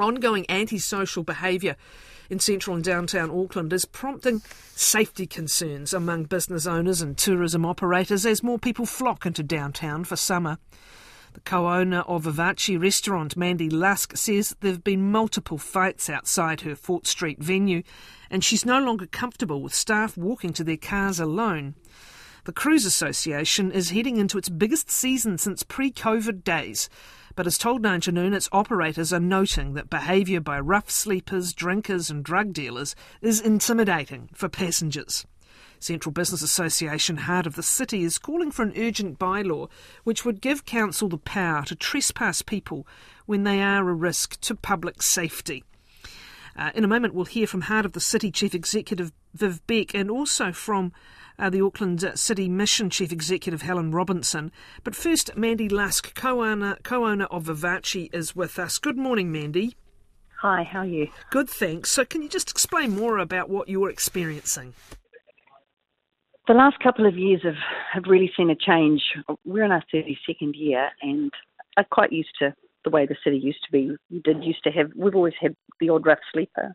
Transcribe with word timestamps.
Ongoing 0.00 0.46
antisocial 0.48 1.22
behaviour 1.22 1.76
in 2.30 2.38
central 2.38 2.74
and 2.74 2.84
downtown 2.84 3.30
Auckland 3.30 3.72
is 3.72 3.84
prompting 3.84 4.40
safety 4.74 5.26
concerns 5.26 5.92
among 5.92 6.24
business 6.24 6.66
owners 6.66 7.02
and 7.02 7.18
tourism 7.18 7.66
operators 7.66 8.24
as 8.24 8.42
more 8.42 8.58
people 8.58 8.86
flock 8.86 9.26
into 9.26 9.42
downtown 9.42 10.04
for 10.04 10.16
summer. 10.16 10.58
The 11.34 11.40
co 11.40 11.68
owner 11.68 12.00
of 12.00 12.24
Vivace 12.24 12.80
restaurant, 12.80 13.36
Mandy 13.36 13.68
Lusk, 13.68 14.16
says 14.16 14.56
there 14.60 14.72
have 14.72 14.82
been 14.82 15.12
multiple 15.12 15.58
fights 15.58 16.08
outside 16.08 16.62
her 16.62 16.74
Fort 16.74 17.06
Street 17.06 17.38
venue, 17.40 17.82
and 18.30 18.42
she's 18.42 18.64
no 18.64 18.80
longer 18.80 19.06
comfortable 19.06 19.60
with 19.60 19.74
staff 19.74 20.16
walking 20.16 20.52
to 20.54 20.64
their 20.64 20.76
cars 20.76 21.20
alone. 21.20 21.74
The 22.46 22.52
Cruise 22.52 22.86
Association 22.86 23.70
is 23.70 23.90
heading 23.90 24.16
into 24.16 24.38
its 24.38 24.48
biggest 24.48 24.90
season 24.90 25.36
since 25.36 25.62
pre 25.62 25.92
COVID 25.92 26.42
days, 26.42 26.88
but 27.40 27.46
has 27.46 27.56
told 27.56 27.80
Nine 27.80 28.02
to 28.02 28.12
Noon 28.12 28.34
its 28.34 28.50
operators 28.52 29.14
are 29.14 29.18
noting 29.18 29.72
that 29.72 29.88
behaviour 29.88 30.40
by 30.40 30.60
rough 30.60 30.90
sleepers, 30.90 31.54
drinkers, 31.54 32.10
and 32.10 32.22
drug 32.22 32.52
dealers 32.52 32.94
is 33.22 33.40
intimidating 33.40 34.28
for 34.34 34.50
passengers. 34.50 35.24
Central 35.78 36.12
Business 36.12 36.42
Association 36.42 37.16
Heart 37.16 37.46
of 37.46 37.54
the 37.54 37.62
City 37.62 38.02
is 38.02 38.18
calling 38.18 38.50
for 38.50 38.62
an 38.62 38.74
urgent 38.76 39.18
bylaw 39.18 39.70
which 40.04 40.22
would 40.22 40.42
give 40.42 40.66
council 40.66 41.08
the 41.08 41.16
power 41.16 41.64
to 41.64 41.74
trespass 41.74 42.42
people 42.42 42.86
when 43.24 43.44
they 43.44 43.62
are 43.62 43.88
a 43.88 43.94
risk 43.94 44.38
to 44.42 44.54
public 44.54 45.00
safety. 45.00 45.64
Uh, 46.60 46.70
in 46.74 46.84
a 46.84 46.88
moment, 46.88 47.14
we'll 47.14 47.24
hear 47.24 47.46
from 47.46 47.62
Heart 47.62 47.86
of 47.86 47.92
the 47.92 48.00
City 48.00 48.30
Chief 48.30 48.54
Executive 48.54 49.12
Viv 49.32 49.66
Beck 49.66 49.94
and 49.94 50.10
also 50.10 50.52
from 50.52 50.92
uh, 51.38 51.48
the 51.48 51.62
Auckland 51.62 52.04
City 52.16 52.50
Mission 52.50 52.90
Chief 52.90 53.10
Executive 53.10 53.62
Helen 53.62 53.92
Robinson. 53.92 54.52
But 54.84 54.94
first, 54.94 55.34
Mandy 55.34 55.70
Lusk, 55.70 56.14
co-owner, 56.14 56.76
co-owner 56.82 57.24
of 57.24 57.44
Vivace, 57.44 58.10
is 58.12 58.36
with 58.36 58.58
us. 58.58 58.76
Good 58.76 58.98
morning, 58.98 59.32
Mandy. 59.32 59.74
Hi, 60.42 60.62
how 60.62 60.80
are 60.80 60.86
you? 60.86 61.08
Good, 61.30 61.48
thanks. 61.48 61.90
So, 61.90 62.04
can 62.04 62.22
you 62.22 62.28
just 62.28 62.50
explain 62.50 62.94
more 62.94 63.16
about 63.16 63.48
what 63.48 63.70
you're 63.70 63.90
experiencing? 63.90 64.74
the 66.46 66.54
last 66.54 66.80
couple 66.80 67.06
of 67.06 67.16
years 67.16 67.40
have, 67.44 67.54
have 67.92 68.02
really 68.08 68.30
seen 68.36 68.50
a 68.50 68.56
change. 68.56 69.00
We're 69.44 69.64
in 69.64 69.70
our 69.70 69.84
32nd 69.94 70.52
year 70.54 70.88
and 71.00 71.30
are 71.76 71.86
quite 71.88 72.10
used 72.12 72.30
to 72.40 72.52
the 72.84 72.90
way 72.90 73.06
the 73.06 73.16
city 73.22 73.38
used 73.38 73.62
to 73.64 73.72
be. 73.72 73.96
We 74.10 74.20
did 74.20 74.44
used 74.44 74.62
to 74.64 74.70
have, 74.70 74.90
we've 74.96 75.14
always 75.14 75.34
had 75.40 75.54
the 75.80 75.90
odd 75.90 76.06
rough 76.06 76.20
sleeper 76.32 76.72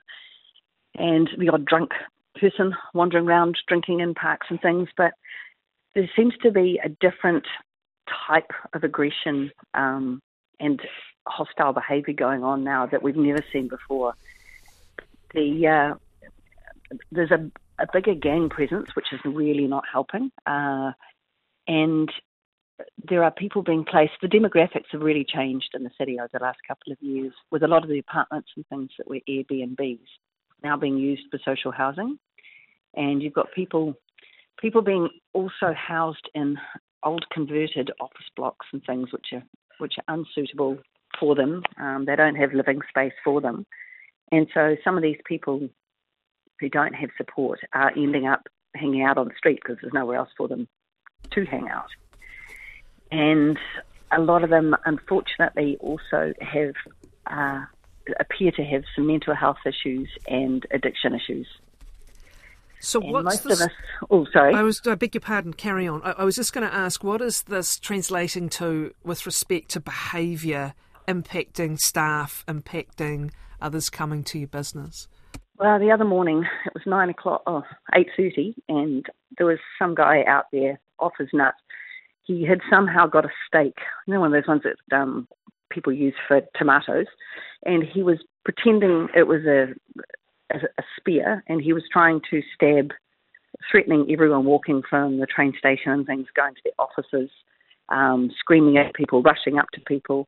and 0.97 1.29
the 1.37 1.49
odd 1.49 1.65
drunk 1.65 1.91
person 2.39 2.73
wandering 2.93 3.27
around 3.27 3.57
drinking 3.67 4.01
in 4.01 4.13
parks 4.13 4.47
and 4.49 4.61
things, 4.61 4.89
but 4.97 5.13
there 5.93 6.09
seems 6.15 6.33
to 6.43 6.51
be 6.51 6.79
a 6.83 6.89
different 6.89 7.45
type 8.27 8.51
of 8.73 8.83
aggression 8.83 9.51
um, 9.73 10.21
and 10.59 10.81
hostile 11.27 11.73
behaviour 11.73 12.13
going 12.13 12.43
on 12.43 12.63
now 12.63 12.85
that 12.85 13.01
we've 13.01 13.15
never 13.15 13.43
seen 13.51 13.67
before. 13.67 14.13
The 15.33 15.67
uh, 15.67 15.95
there's 17.11 17.31
a, 17.31 17.49
a 17.79 17.87
bigger 17.91 18.13
gang 18.13 18.49
presence, 18.49 18.95
which 18.95 19.07
is 19.11 19.19
really 19.25 19.67
not 19.67 19.83
helping. 19.91 20.31
Uh, 20.45 20.91
and 21.67 22.11
there 23.09 23.23
are 23.23 23.31
people 23.31 23.61
being 23.61 23.85
placed. 23.85 24.13
The 24.21 24.27
demographics 24.27 24.91
have 24.91 25.01
really 25.01 25.25
changed 25.25 25.69
in 25.73 25.83
the 25.83 25.91
city 25.97 26.19
over 26.19 26.29
the 26.33 26.43
last 26.43 26.59
couple 26.67 26.91
of 26.91 26.97
years, 27.01 27.33
with 27.51 27.63
a 27.63 27.67
lot 27.67 27.83
of 27.83 27.89
the 27.89 27.99
apartments 27.99 28.49
and 28.55 28.65
things 28.67 28.89
that 28.97 29.07
were 29.07 29.19
Airbnbs 29.29 29.99
now 30.63 30.77
being 30.77 30.97
used 30.97 31.23
for 31.31 31.39
social 31.45 31.71
housing. 31.71 32.17
And 32.95 33.21
you've 33.21 33.33
got 33.33 33.51
people 33.53 33.95
people 34.59 34.81
being 34.81 35.09
also 35.33 35.73
housed 35.75 36.29
in 36.33 36.57
old 37.03 37.25
converted 37.29 37.91
office 37.99 38.25
blocks 38.35 38.65
and 38.73 38.81
things 38.85 39.11
which 39.11 39.27
are 39.33 39.43
which 39.77 39.95
are 40.07 40.15
unsuitable 40.15 40.77
for 41.19 41.35
them. 41.35 41.61
Um, 41.79 42.05
they 42.05 42.15
don't 42.15 42.35
have 42.35 42.53
living 42.53 42.79
space 42.89 43.13
for 43.23 43.41
them. 43.41 43.65
And 44.31 44.47
so 44.53 44.75
some 44.83 44.97
of 44.97 45.03
these 45.03 45.19
people 45.25 45.69
who 46.59 46.69
don't 46.69 46.95
have 46.95 47.09
support 47.17 47.59
are 47.73 47.91
ending 47.95 48.25
up 48.25 48.47
hanging 48.75 49.03
out 49.03 49.17
on 49.17 49.27
the 49.27 49.33
street 49.37 49.59
because 49.61 49.77
there's 49.81 49.93
nowhere 49.93 50.17
else 50.17 50.29
for 50.37 50.47
them 50.47 50.67
to 51.31 51.45
hang 51.45 51.67
out. 51.69 51.89
And 53.15 53.57
a 54.11 54.19
lot 54.19 54.43
of 54.43 54.49
them, 54.49 54.75
unfortunately, 54.83 55.77
also 55.79 56.33
have 56.41 56.73
uh, 57.27 57.63
appear 58.19 58.51
to 58.51 58.63
have 58.63 58.83
some 58.93 59.07
mental 59.07 59.33
health 59.33 59.57
issues 59.65 60.09
and 60.27 60.65
addiction 60.71 61.15
issues. 61.15 61.47
So 62.81 62.99
and 63.01 63.13
what's 63.13 63.23
most 63.23 63.43
this? 63.45 63.61
of 63.61 63.67
us? 63.67 63.73
Oh, 64.11 64.25
sorry. 64.33 64.53
I 64.53 64.63
was. 64.63 64.81
I 64.85 64.95
beg 64.95 65.15
your 65.15 65.21
pardon. 65.21 65.53
Carry 65.53 65.87
on. 65.87 66.01
I, 66.03 66.11
I 66.11 66.23
was 66.23 66.35
just 66.35 66.51
going 66.53 66.67
to 66.67 66.73
ask, 66.73 67.03
what 67.03 67.21
is 67.21 67.43
this 67.43 67.79
translating 67.79 68.49
to 68.49 68.93
with 69.03 69.25
respect 69.25 69.69
to 69.71 69.79
behaviour 69.79 70.73
impacting 71.07 71.79
staff, 71.79 72.43
impacting 72.47 73.31
others 73.61 73.89
coming 73.89 74.23
to 74.25 74.39
your 74.39 74.49
business? 74.49 75.07
Well, 75.57 75.79
the 75.79 75.91
other 75.91 76.03
morning 76.03 76.43
it 76.65 76.73
was 76.73 76.83
nine 76.85 77.09
o'clock, 77.09 77.43
oh, 77.47 77.63
eight 77.95 78.09
thirty, 78.17 78.55
and 78.67 79.05
there 79.37 79.47
was 79.47 79.59
some 79.79 79.95
guy 79.95 80.23
out 80.27 80.45
there 80.51 80.79
off 80.99 81.13
his 81.17 81.29
nut. 81.31 81.55
He 82.25 82.45
had 82.45 82.59
somehow 82.69 83.07
got 83.07 83.25
a 83.25 83.29
stake, 83.47 83.77
you 84.07 84.13
know, 84.13 84.19
one 84.19 84.33
of 84.33 84.41
those 84.41 84.47
ones 84.47 84.63
that 84.63 84.97
um, 84.97 85.27
people 85.69 85.93
use 85.93 86.15
for 86.27 86.41
tomatoes, 86.57 87.05
and 87.63 87.83
he 87.83 88.01
was 88.03 88.17
pretending 88.43 89.07
it 89.15 89.27
was 89.27 89.45
a, 89.45 89.73
a, 90.53 90.57
a 90.57 90.83
spear, 90.97 91.43
and 91.47 91.61
he 91.61 91.73
was 91.73 91.83
trying 91.91 92.21
to 92.31 92.41
stab, 92.53 92.91
threatening 93.71 94.07
everyone 94.11 94.45
walking 94.45 94.81
from 94.89 95.19
the 95.19 95.27
train 95.27 95.53
station 95.57 95.91
and 95.91 96.05
things, 96.05 96.27
going 96.35 96.55
to 96.55 96.61
their 96.63 96.73
offices, 96.79 97.29
um, 97.89 98.31
screaming 98.39 98.77
at 98.77 98.93
people, 98.95 99.21
rushing 99.21 99.59
up 99.59 99.67
to 99.73 99.81
people, 99.81 100.27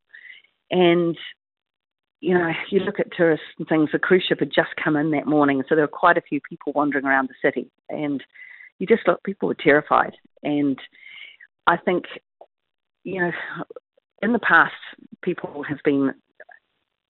and 0.70 1.16
you 2.20 2.34
know, 2.34 2.50
you 2.70 2.80
look 2.80 2.98
at 2.98 3.12
tourists 3.16 3.46
and 3.58 3.68
things, 3.68 3.90
the 3.92 3.98
cruise 3.98 4.24
ship 4.28 4.40
had 4.40 4.52
just 4.52 4.70
come 4.82 4.96
in 4.96 5.10
that 5.12 5.26
morning, 5.26 5.62
so 5.68 5.74
there 5.74 5.84
were 5.84 5.88
quite 5.88 6.18
a 6.18 6.22
few 6.22 6.40
people 6.48 6.72
wandering 6.72 7.04
around 7.04 7.28
the 7.28 7.48
city. 7.48 7.70
And 7.88 8.22
you 8.78 8.86
just 8.86 9.06
look, 9.06 9.22
people 9.22 9.48
were 9.48 9.54
terrified. 9.54 10.14
And 10.42 10.78
I 11.68 11.76
think, 11.76 12.06
you 13.04 13.20
know, 13.20 13.32
in 14.22 14.32
the 14.32 14.38
past, 14.38 14.72
people 15.22 15.62
have 15.62 15.78
been 15.84 16.14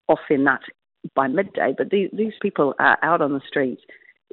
off 0.09 0.19
their 0.29 0.39
nut 0.39 0.61
by 1.15 1.29
midday, 1.29 1.75
but 1.79 1.91
these, 1.91 2.11
these 2.13 2.33
people 2.43 2.75
are 2.81 2.99
out 3.03 3.23
on 3.23 3.33
the 3.33 3.41
streets 3.47 3.83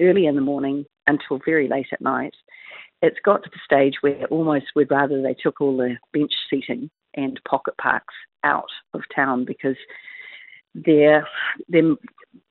early 0.02 0.25
in 0.25 0.36
the 0.36 0.41
morning 0.41 0.86
until 1.06 1.40
very 1.46 1.68
late 1.68 1.88
at 1.94 2.02
night. 2.02 2.34
It's 3.03 3.19
got 3.24 3.44
to 3.44 3.50
the 3.52 3.59
stage 3.63 3.97
where 4.02 4.25
almost 4.25 4.66
we'd 4.75 4.90
rather 4.90 5.22
they 5.22 5.36
took 5.36 5.62
all 5.62 5.78
the 5.78 5.97
bench 6.12 6.34
seating 6.50 6.90
and 7.13 7.40
pocket 7.47 7.78
parks 7.78 8.16
out 8.44 8.69
of 8.96 9.02
town 9.16 9.46
because 9.46 9.78
they're 10.74 11.28
them 11.69 11.97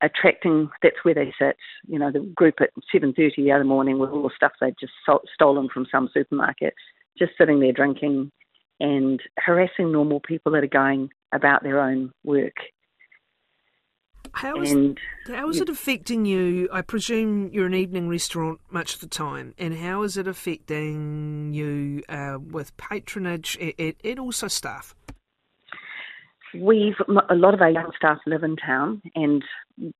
attracting. 0.01 0.71
That's 0.83 1.03
where 1.03 1.15
they 1.15 1.35
sit. 1.39 1.56
You 1.89 1.99
know, 1.99 2.12
the 2.12 2.21
group 2.21 2.55
at 2.61 2.71
seven 2.93 3.12
thirty 3.12 3.43
the 3.43 3.53
other 3.53 3.65
morning 3.65 3.99
with 3.99 4.11
all 4.11 4.23
the 4.23 4.31
stuff 4.35 4.53
they'd 4.61 4.77
just 4.79 4.93
stolen 5.35 5.69
from 5.69 5.87
some 5.91 6.09
supermarket, 6.15 6.75
just 7.19 7.32
sitting 7.38 7.60
there 7.60 7.72
drinking 7.72 8.30
and 8.80 9.20
harassing 9.38 9.92
normal 9.92 10.20
people 10.20 10.52
that 10.52 10.64
are 10.64 10.69
going 10.69 11.10
about 11.32 11.62
their 11.62 11.80
own 11.80 12.12
work. 12.25 12.56
How 14.32 14.60
is, 14.60 14.72
and, 14.72 14.98
how 15.28 15.48
is 15.48 15.60
it 15.60 15.69
affecting 15.69 16.25
you? 16.25 16.69
I 16.72 16.82
presume 16.82 17.50
you're 17.52 17.66
an 17.66 17.75
evening 17.75 18.08
restaurant 18.08 18.58
much 18.69 18.94
of 18.94 19.00
the 19.00 19.06
time, 19.06 19.54
and 19.58 19.76
how 19.76 20.02
is 20.02 20.16
it 20.16 20.26
affecting 20.26 21.52
you 21.52 22.02
uh, 22.08 22.38
with 22.41 22.76
patronage 22.76 23.56
and, 23.78 23.94
and 24.02 24.19
also 24.19 24.48
staff? 24.48 24.96
we've 26.60 26.96
a 27.31 27.34
lot 27.34 27.54
of 27.54 27.60
our 27.60 27.70
young 27.70 27.91
staff 27.96 28.19
live 28.26 28.42
in 28.42 28.56
town, 28.56 29.02
and 29.14 29.42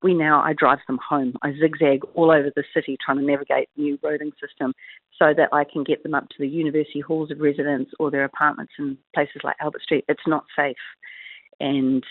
we 0.03 0.15
now 0.15 0.43
I 0.43 0.53
drive 0.53 0.79
them 0.87 0.99
home. 1.07 1.35
I 1.43 1.53
zigzag 1.53 2.03
all 2.15 2.31
over 2.31 2.51
the 2.55 2.65
city 2.73 2.97
trying 3.05 3.19
to 3.19 3.25
navigate 3.25 3.69
the 3.77 3.83
new 3.83 3.99
roading 3.99 4.33
system 4.41 4.73
so 5.19 5.33
that 5.37 5.49
I 5.53 5.65
can 5.65 5.85
get 5.85 6.03
them 6.03 6.15
up 6.15 6.29
to 6.29 6.37
the 6.39 6.49
university 6.49 7.01
halls 7.01 7.31
of 7.31 7.41
residence 7.41 7.91
or 7.99 8.11
their 8.11 8.25
apartments 8.25 8.73
in 8.79 8.99
places 9.15 9.43
like 9.43 9.57
Albert 9.61 9.83
Street. 9.83 10.05
It's 10.09 10.27
not 10.27 10.45
safe, 10.57 10.77
and 11.61 12.05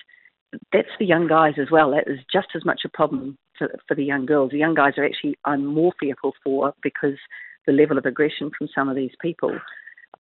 that's 0.71 0.89
the 0.99 1.05
young 1.05 1.27
guys 1.27 1.53
as 1.59 1.71
well. 1.71 1.91
That 1.91 2.07
is 2.07 2.19
just 2.31 2.49
as 2.55 2.65
much 2.65 2.81
a 2.85 2.89
problem 2.89 3.37
for, 3.57 3.69
for 3.87 3.95
the 3.95 4.03
young 4.03 4.25
girls. 4.25 4.51
The 4.51 4.57
young 4.57 4.75
guys 4.75 4.93
are 4.97 5.05
actually 5.05 5.37
I'm 5.45 5.65
more 5.65 5.93
fearful 5.99 6.33
for 6.43 6.73
because 6.83 7.17
the 7.65 7.71
level 7.71 7.97
of 7.97 8.05
aggression 8.05 8.51
from 8.57 8.67
some 8.73 8.89
of 8.89 8.95
these 8.95 9.13
people. 9.21 9.57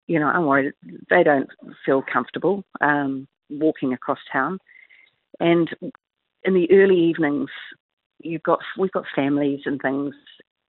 You 0.06 0.19
know, 0.19 0.27
I'm 0.27 0.47
worried 0.47 0.73
they 1.11 1.23
don't 1.23 1.49
feel 1.85 2.03
comfortable. 2.03 2.65
Um, 2.81 3.29
walking 3.53 3.93
across 3.93 4.19
town. 4.33 4.59
And 5.41 5.69
in 6.44 6.55
the 6.55 6.71
early 6.71 6.99
evenings, 6.99 7.50
you've 8.21 8.43
got 8.43 8.61
we've 8.79 8.93
got 8.93 9.05
families 9.15 9.61
and 9.65 9.81
things 9.81 10.15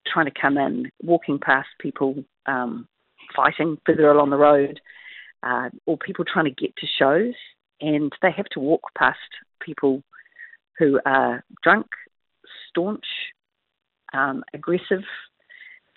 trying 0.06 0.26
to 0.26 0.40
come 0.40 0.58
in, 0.58 0.90
walking 1.02 1.40
past 1.40 1.70
people 1.80 2.24
um, 2.46 2.88
fighting 3.36 3.78
further 3.86 4.12
along 4.12 4.30
the 4.30 4.38
road, 4.38 4.80
uh, 5.44 5.70
or 5.86 5.98
people 5.98 6.26
trying 6.26 6.46
to 6.46 6.52
get 6.52 6.76
to 6.78 6.88
shows, 7.00 7.34
and 7.82 8.12
they 8.22 8.32
have 8.32 8.46
to 8.46 8.60
walk 8.60 8.82
past 8.98 9.18
people 9.62 10.04
who 10.78 11.00
are 11.06 11.44
drunk, 11.64 11.88
staunch, 12.70 13.06
um, 14.14 14.44
aggressive. 14.54 15.04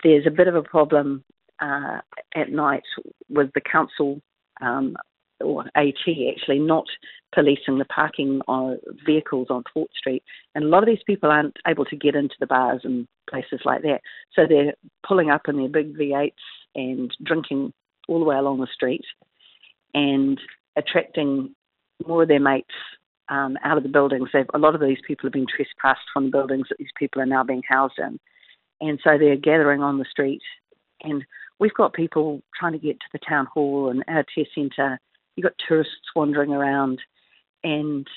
There's 0.03 0.27
a 0.27 0.31
bit 0.31 0.47
of 0.47 0.55
a 0.55 0.63
problem 0.63 1.23
uh, 1.59 1.99
at 2.35 2.51
night 2.51 2.83
with 3.29 3.51
the 3.53 3.61
council 3.61 4.21
um, 4.61 4.95
or 5.41 5.65
AT 5.75 5.95
actually, 6.07 6.59
not 6.59 6.85
policing 7.33 7.77
the 7.77 7.85
parking 7.85 8.41
of 8.47 8.77
vehicles 9.05 9.47
on 9.49 9.63
Fort 9.73 9.89
Street. 9.97 10.23
And 10.55 10.65
a 10.65 10.67
lot 10.67 10.83
of 10.83 10.87
these 10.87 11.03
people 11.05 11.29
aren't 11.29 11.57
able 11.67 11.85
to 11.85 11.95
get 11.95 12.15
into 12.15 12.35
the 12.39 12.47
bars 12.47 12.81
and 12.83 13.07
places 13.29 13.61
like 13.65 13.81
that. 13.83 14.01
So 14.33 14.43
they're 14.47 14.73
pulling 15.07 15.29
up 15.29 15.43
in 15.47 15.57
their 15.57 15.69
big 15.69 15.97
V8s 15.97 16.31
and 16.75 17.11
drinking 17.23 17.73
all 18.07 18.19
the 18.19 18.25
way 18.25 18.35
along 18.37 18.59
the 18.59 18.67
street 18.73 19.05
and 19.93 20.39
attracting 20.75 21.53
more 22.05 22.23
of 22.23 22.29
their 22.29 22.39
mates 22.39 22.73
um, 23.29 23.57
out 23.63 23.77
of 23.77 23.83
the 23.83 23.89
buildings. 23.89 24.29
They've, 24.31 24.45
a 24.53 24.59
lot 24.59 24.75
of 24.75 24.81
these 24.81 24.99
people 25.05 25.27
have 25.27 25.33
been 25.33 25.47
trespassed 25.47 26.07
from 26.13 26.25
the 26.25 26.31
buildings 26.31 26.67
that 26.69 26.77
these 26.77 26.87
people 26.97 27.21
are 27.21 27.25
now 27.25 27.43
being 27.43 27.63
housed 27.67 27.99
in. 27.99 28.19
And 28.79 28.99
so 29.03 29.17
they're 29.17 29.35
gathering 29.35 29.81
on 29.81 29.97
the 29.97 30.05
street. 30.09 30.41
And 31.03 31.25
we've 31.59 31.73
got 31.73 31.93
people 31.93 32.41
trying 32.57 32.73
to 32.73 32.79
get 32.79 32.99
to 32.99 33.05
the 33.11 33.19
town 33.27 33.47
hall 33.53 33.89
and 33.89 34.03
our 34.07 34.23
test 34.35 34.49
centre. 34.55 34.99
You've 35.37 35.45
got 35.45 35.53
tourists 35.67 35.93
wandering 36.15 36.51
around. 36.51 36.99
And, 37.63 38.07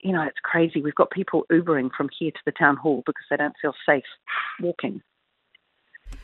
you 0.00 0.12
know, 0.12 0.22
it's 0.22 0.40
crazy. 0.42 0.80
We've 0.80 0.94
got 0.94 1.10
people 1.10 1.44
Ubering 1.52 1.90
from 1.96 2.08
here 2.18 2.32
to 2.32 2.40
the 2.44 2.52
town 2.52 2.76
hall 2.76 3.02
because 3.06 3.24
they 3.30 3.36
don't 3.36 3.54
feel 3.62 3.74
safe 3.86 4.04
walking. 4.60 5.02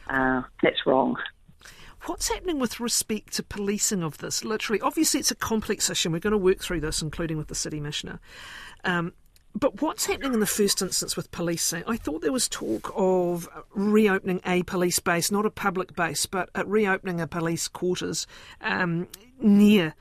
Uh, 0.08 0.42
that's 0.62 0.86
wrong. 0.86 1.16
What's 2.06 2.30
happening 2.30 2.58
with 2.58 2.80
respect 2.80 3.34
to 3.34 3.42
policing 3.42 4.02
of 4.02 4.18
this? 4.18 4.44
Literally, 4.44 4.80
obviously, 4.80 5.20
it's 5.20 5.30
a 5.30 5.36
complex 5.36 5.90
issue. 5.90 6.10
We're 6.10 6.18
going 6.20 6.32
to 6.32 6.38
work 6.38 6.60
through 6.60 6.80
this, 6.80 7.02
including 7.02 7.36
with 7.36 7.48
the 7.48 7.54
city 7.54 7.78
missioner. 7.78 8.18
Um, 8.84 9.12
but 9.54 9.82
what's 9.82 10.06
happening 10.06 10.32
in 10.32 10.40
the 10.40 10.46
first 10.46 10.80
instance 10.80 11.14
with 11.16 11.30
policing? 11.30 11.84
I 11.86 11.96
thought 11.96 12.22
there 12.22 12.32
was 12.32 12.48
talk 12.48 12.90
of 12.96 13.48
reopening 13.74 14.40
a 14.46 14.62
police 14.62 14.98
base, 14.98 15.30
not 15.30 15.44
a 15.44 15.50
public 15.50 15.94
base, 15.94 16.24
but 16.24 16.48
reopening 16.66 17.20
a 17.20 17.26
police 17.26 17.68
quarters 17.68 18.26
um, 18.62 19.08
near 19.38 19.94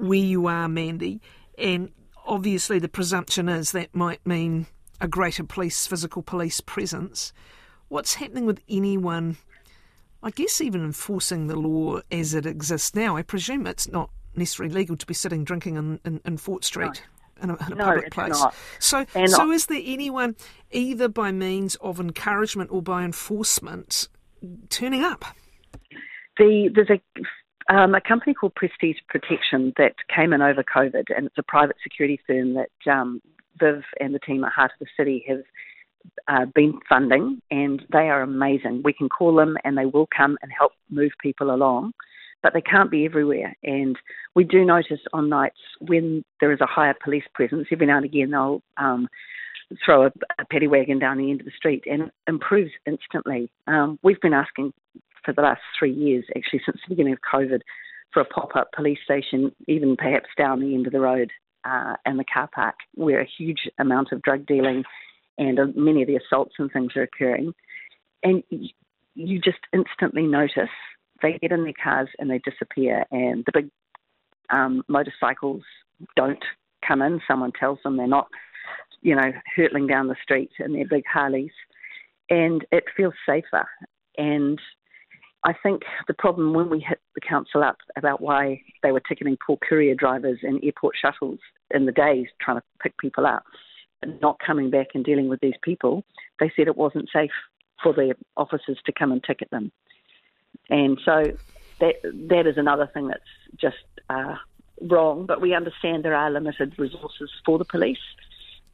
where 0.00 0.18
you 0.18 0.46
are, 0.46 0.68
Mandy. 0.68 1.20
And 1.58 1.90
obviously, 2.26 2.78
the 2.78 2.88
presumption 2.88 3.48
is 3.48 3.72
that 3.72 3.94
might 3.94 4.26
mean 4.26 4.66
a 5.00 5.08
greater 5.08 5.44
police, 5.44 5.86
physical 5.86 6.22
police 6.22 6.60
presence. 6.60 7.32
What's 7.88 8.14
happening 8.14 8.46
with 8.46 8.60
anyone 8.68 9.36
I 10.22 10.30
guess 10.30 10.60
even 10.60 10.84
enforcing 10.84 11.46
the 11.46 11.56
law 11.56 12.00
as 12.10 12.34
it 12.34 12.44
exists 12.44 12.94
now, 12.94 13.16
I 13.16 13.22
presume 13.22 13.66
it's 13.66 13.88
not 13.88 14.10
necessarily 14.34 14.74
legal 14.74 14.96
to 14.96 15.06
be 15.06 15.14
sitting 15.14 15.44
drinking 15.44 15.76
in, 15.76 16.00
in, 16.04 16.20
in 16.24 16.36
Fort 16.36 16.64
Street. 16.64 17.02
No. 17.40 17.42
In 17.42 17.50
a, 17.50 17.66
in 17.66 17.72
a 17.72 17.76
no, 17.76 17.84
public 17.86 18.10
place. 18.10 18.38
Not. 18.38 18.54
So, 18.78 19.06
and 19.14 19.30
so 19.30 19.50
is 19.50 19.64
there 19.64 19.80
anyone, 19.82 20.36
either 20.72 21.08
by 21.08 21.32
means 21.32 21.74
of 21.76 21.98
encouragement 21.98 22.70
or 22.70 22.82
by 22.82 23.02
enforcement, 23.02 24.08
turning 24.68 25.02
up? 25.02 25.24
The, 26.36 26.68
there's 26.74 26.90
a, 26.90 27.00
um, 27.70 27.94
a 27.94 28.00
company 28.00 28.34
called 28.34 28.54
Prestige 28.54 28.98
Protection 29.08 29.72
that 29.76 29.94
came 30.14 30.32
in 30.32 30.42
over 30.42 30.62
COVID, 30.62 31.04
and 31.16 31.26
it's 31.26 31.38
a 31.38 31.42
private 31.42 31.76
security 31.82 32.20
firm 32.26 32.54
that 32.54 32.92
um, 32.92 33.22
Viv 33.58 33.82
and 34.00 34.14
the 34.14 34.18
team 34.18 34.44
at 34.44 34.52
Heart 34.52 34.72
of 34.72 34.86
the 34.86 35.02
City 35.02 35.24
have 35.28 35.42
uh, 36.28 36.46
been 36.52 36.80
funding, 36.88 37.40
and 37.50 37.82
they 37.92 38.08
are 38.08 38.22
amazing. 38.22 38.82
We 38.84 38.92
can 38.92 39.08
call 39.08 39.36
them, 39.36 39.56
and 39.64 39.78
they 39.78 39.86
will 39.86 40.08
come 40.14 40.36
and 40.42 40.50
help 40.56 40.72
move 40.90 41.12
people 41.22 41.54
along, 41.54 41.92
but 42.42 42.54
they 42.54 42.60
can't 42.60 42.90
be 42.90 43.04
everywhere. 43.04 43.56
And 43.62 43.96
we 44.34 44.42
do 44.42 44.64
notice 44.64 45.00
on 45.12 45.28
nights 45.28 45.58
when 45.80 46.24
there 46.40 46.52
is 46.52 46.60
a 46.60 46.66
higher 46.66 46.94
police 47.02 47.24
presence, 47.34 47.68
every 47.70 47.86
now 47.86 47.98
and 47.98 48.04
again 48.04 48.32
they'll 48.32 48.62
um, 48.78 49.08
throw 49.84 50.06
a, 50.06 50.12
a 50.40 50.44
paddy 50.50 50.66
wagon 50.66 50.98
down 50.98 51.18
the 51.18 51.30
end 51.30 51.40
of 51.40 51.46
the 51.46 51.52
street, 51.56 51.84
and 51.88 52.02
it 52.02 52.12
improves 52.26 52.72
instantly. 52.84 53.48
Um, 53.68 53.98
we've 54.02 54.20
been 54.20 54.34
asking 54.34 54.72
for 55.34 55.42
the 55.42 55.48
last 55.48 55.62
three 55.78 55.92
years, 55.92 56.24
actually 56.36 56.60
since 56.64 56.78
the 56.82 56.94
beginning 56.94 57.12
of 57.12 57.20
COVID, 57.20 57.60
for 58.12 58.20
a 58.20 58.24
pop-up 58.24 58.70
police 58.72 58.98
station, 59.04 59.52
even 59.68 59.96
perhaps 59.96 60.28
down 60.36 60.60
the 60.60 60.74
end 60.74 60.86
of 60.86 60.92
the 60.92 61.00
road 61.00 61.30
uh, 61.64 61.94
and 62.04 62.18
the 62.18 62.24
car 62.24 62.48
park, 62.52 62.74
where 62.94 63.20
a 63.20 63.28
huge 63.38 63.68
amount 63.78 64.08
of 64.12 64.22
drug 64.22 64.46
dealing 64.46 64.82
and 65.38 65.58
uh, 65.58 65.66
many 65.76 66.02
of 66.02 66.08
the 66.08 66.16
assaults 66.16 66.54
and 66.58 66.72
things 66.72 66.92
are 66.96 67.02
occurring. 67.02 67.52
And 68.22 68.42
you 69.14 69.40
just 69.40 69.60
instantly 69.72 70.26
notice 70.26 70.68
they 71.22 71.38
get 71.38 71.52
in 71.52 71.64
their 71.64 71.72
cars 71.82 72.08
and 72.18 72.30
they 72.30 72.38
disappear, 72.38 73.04
and 73.10 73.44
the 73.46 73.52
big 73.52 73.70
um, 74.50 74.82
motorcycles 74.88 75.62
don't 76.16 76.44
come 76.86 77.02
in. 77.02 77.20
Someone 77.28 77.52
tells 77.52 77.78
them 77.84 77.96
they're 77.96 78.06
not, 78.06 78.28
you 79.02 79.14
know, 79.14 79.32
hurtling 79.54 79.86
down 79.86 80.08
the 80.08 80.16
street 80.22 80.50
in 80.58 80.72
their 80.72 80.88
big 80.88 81.04
Harleys, 81.10 81.52
and 82.28 82.66
it 82.72 82.84
feels 82.96 83.14
safer. 83.24 83.68
And 84.18 84.58
I 85.44 85.54
think 85.62 85.82
the 86.06 86.14
problem 86.14 86.52
when 86.52 86.68
we 86.68 86.80
hit 86.80 87.00
the 87.14 87.20
council 87.20 87.62
up 87.62 87.78
about 87.96 88.20
why 88.20 88.62
they 88.82 88.92
were 88.92 89.00
ticketing 89.00 89.38
poor 89.44 89.56
courier 89.56 89.94
drivers 89.94 90.38
and 90.42 90.62
airport 90.62 90.96
shuttles 91.00 91.38
in 91.70 91.86
the 91.86 91.92
days 91.92 92.26
trying 92.40 92.58
to 92.58 92.62
pick 92.82 92.96
people 92.98 93.26
up 93.26 93.44
not 94.20 94.38
coming 94.44 94.70
back 94.70 94.88
and 94.94 95.04
dealing 95.04 95.28
with 95.28 95.40
these 95.40 95.54
people, 95.62 96.04
they 96.38 96.50
said 96.56 96.66
it 96.66 96.76
wasn't 96.76 97.08
safe 97.12 97.30
for 97.82 97.92
the 97.92 98.14
officers 98.36 98.78
to 98.86 98.92
come 98.92 99.12
and 99.12 99.22
ticket 99.22 99.50
them. 99.50 99.70
And 100.68 100.98
so 101.04 101.32
that 101.80 101.94
that 102.02 102.46
is 102.46 102.56
another 102.56 102.88
thing 102.92 103.08
that's 103.08 103.20
just 103.56 103.76
uh, 104.08 104.36
wrong. 104.82 105.26
But 105.26 105.40
we 105.40 105.54
understand 105.54 106.04
there 106.04 106.14
are 106.14 106.30
limited 106.30 106.78
resources 106.78 107.30
for 107.44 107.58
the 107.58 107.64
police. 107.64 107.98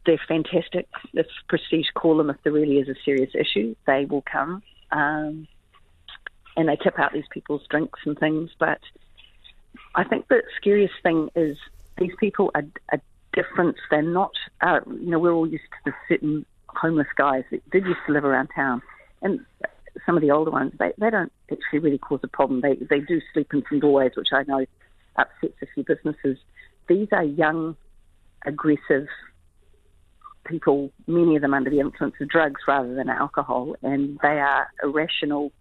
They're 0.05 0.21
fantastic. 0.29 0.89
If 1.15 1.27
Prestige 1.49 1.89
call 1.95 2.17
them 2.17 2.31
if 2.31 2.37
there 2.45 2.53
really 2.53 2.79
is 2.79 2.89
a 2.89 2.95
serious 3.05 3.31
issue, 3.35 3.75
they 3.87 4.05
will 4.05 4.23
come. 4.31 4.63
Um, 4.93 5.49
and 6.57 6.69
they 6.69 6.77
tip 6.77 6.99
out 6.99 7.13
these 7.13 7.25
people's 7.31 7.63
drinks 7.69 8.01
and 8.05 8.19
things. 8.19 8.51
But 8.59 8.81
I 9.95 10.05
think 10.05 10.29
the 10.29 10.43
scariest 10.57 10.95
thing 11.03 11.31
is 11.35 11.57
these 11.99 12.13
people 12.19 12.51
are, 12.55 12.65
are 12.93 13.01
difference. 13.33 13.77
They're 13.91 14.03
not, 14.03 14.33
uh, 14.61 14.81
you 14.87 15.11
know, 15.11 15.19
we're 15.19 15.33
all 15.33 15.47
used 15.47 15.65
to 15.65 15.91
the 15.91 15.95
certain 16.09 16.47
homeless 16.69 17.09
guys 17.17 17.45
that 17.51 17.69
did 17.71 17.85
used 17.85 18.01
to 18.07 18.13
live 18.13 18.25
around 18.25 18.49
town. 18.55 18.83
And 19.23 19.41
some 20.05 20.17
of 20.17 20.23
the 20.23 20.31
older 20.31 20.51
ones, 20.51 20.73
they, 20.79 20.93
they 20.99 21.11
don't 21.11 21.33
actually 21.51 21.79
really 21.79 21.99
cause 21.99 22.21
a 22.23 22.29
problem. 22.29 22.61
They, 22.61 22.75
they 22.75 23.01
do 23.01 23.21
sleep 23.33 23.49
in 23.53 23.63
some 23.69 23.81
doorways, 23.81 24.13
which 24.17 24.29
I 24.33 24.43
know 24.45 24.65
upsets 25.17 25.57
a 25.63 25.67
few 25.75 25.85
businesses. 25.85 26.39
These 26.89 27.09
are 27.13 27.25
young, 27.25 27.77
aggressive 28.45 29.07
people, 30.45 30.93
many 31.07 31.37
of 31.37 31.43
them 31.43 31.55
under 31.55 31.71
the 31.71 31.81
influence 31.81 32.15
of 32.21 32.29
drugs 32.29 32.61
rather 32.69 32.95
than 32.95 33.09
alcohol, 33.09 33.75
and 33.83 34.19
they 34.23 34.39
are 34.39 34.69
irrational 34.83 35.53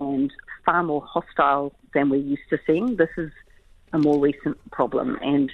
and 0.00 0.32
far 0.64 0.82
more 0.82 1.02
hostile 1.02 1.72
than 1.94 2.10
we're 2.10 2.16
used 2.16 2.42
to 2.50 2.58
seeing. 2.66 2.96
This 2.96 3.10
is 3.16 3.30
a 3.92 3.98
more 3.98 4.18
recent 4.18 4.58
problem, 4.70 5.18
and 5.22 5.52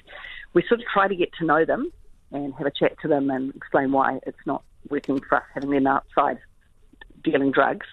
we 0.54 0.62
sort 0.68 0.80
of 0.80 0.86
try 0.86 1.08
to 1.08 1.16
get 1.16 1.30
to 1.38 1.44
know 1.44 1.64
them 1.64 1.92
and 2.32 2.54
have 2.54 2.66
a 2.66 2.70
chat 2.70 2.98
to 3.02 3.08
them 3.08 3.30
and 3.30 3.54
explain 3.54 3.92
why 3.92 4.18
it's 4.26 4.46
not 4.46 4.62
working 4.88 5.20
for 5.20 5.36
us 5.36 5.44
having 5.54 5.70
them 5.70 5.86
outside 5.86 6.38
dealing 7.22 7.52
drugs. 7.52 7.86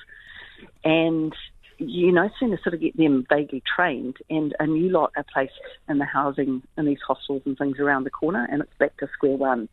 And 0.83 1.33
you 1.77 2.11
no 2.11 2.29
sooner 2.39 2.59
sort 2.63 2.73
of 2.73 2.81
get 2.81 2.95
them 2.97 3.25
vaguely 3.29 3.61
trained 3.75 4.17
and 4.29 4.55
a 4.59 4.67
new 4.67 4.89
lot 4.89 5.11
are 5.17 5.25
placed 5.33 5.53
in 5.89 5.97
the 5.97 6.05
housing 6.05 6.61
in 6.77 6.85
these 6.85 6.99
hostels 7.05 7.41
and 7.45 7.57
things 7.57 7.79
around 7.79 8.03
the 8.03 8.09
corner 8.09 8.47
and 8.49 8.61
it's 8.61 8.77
back 8.77 8.95
to 8.97 9.07
square 9.13 9.35
one. 9.35 9.67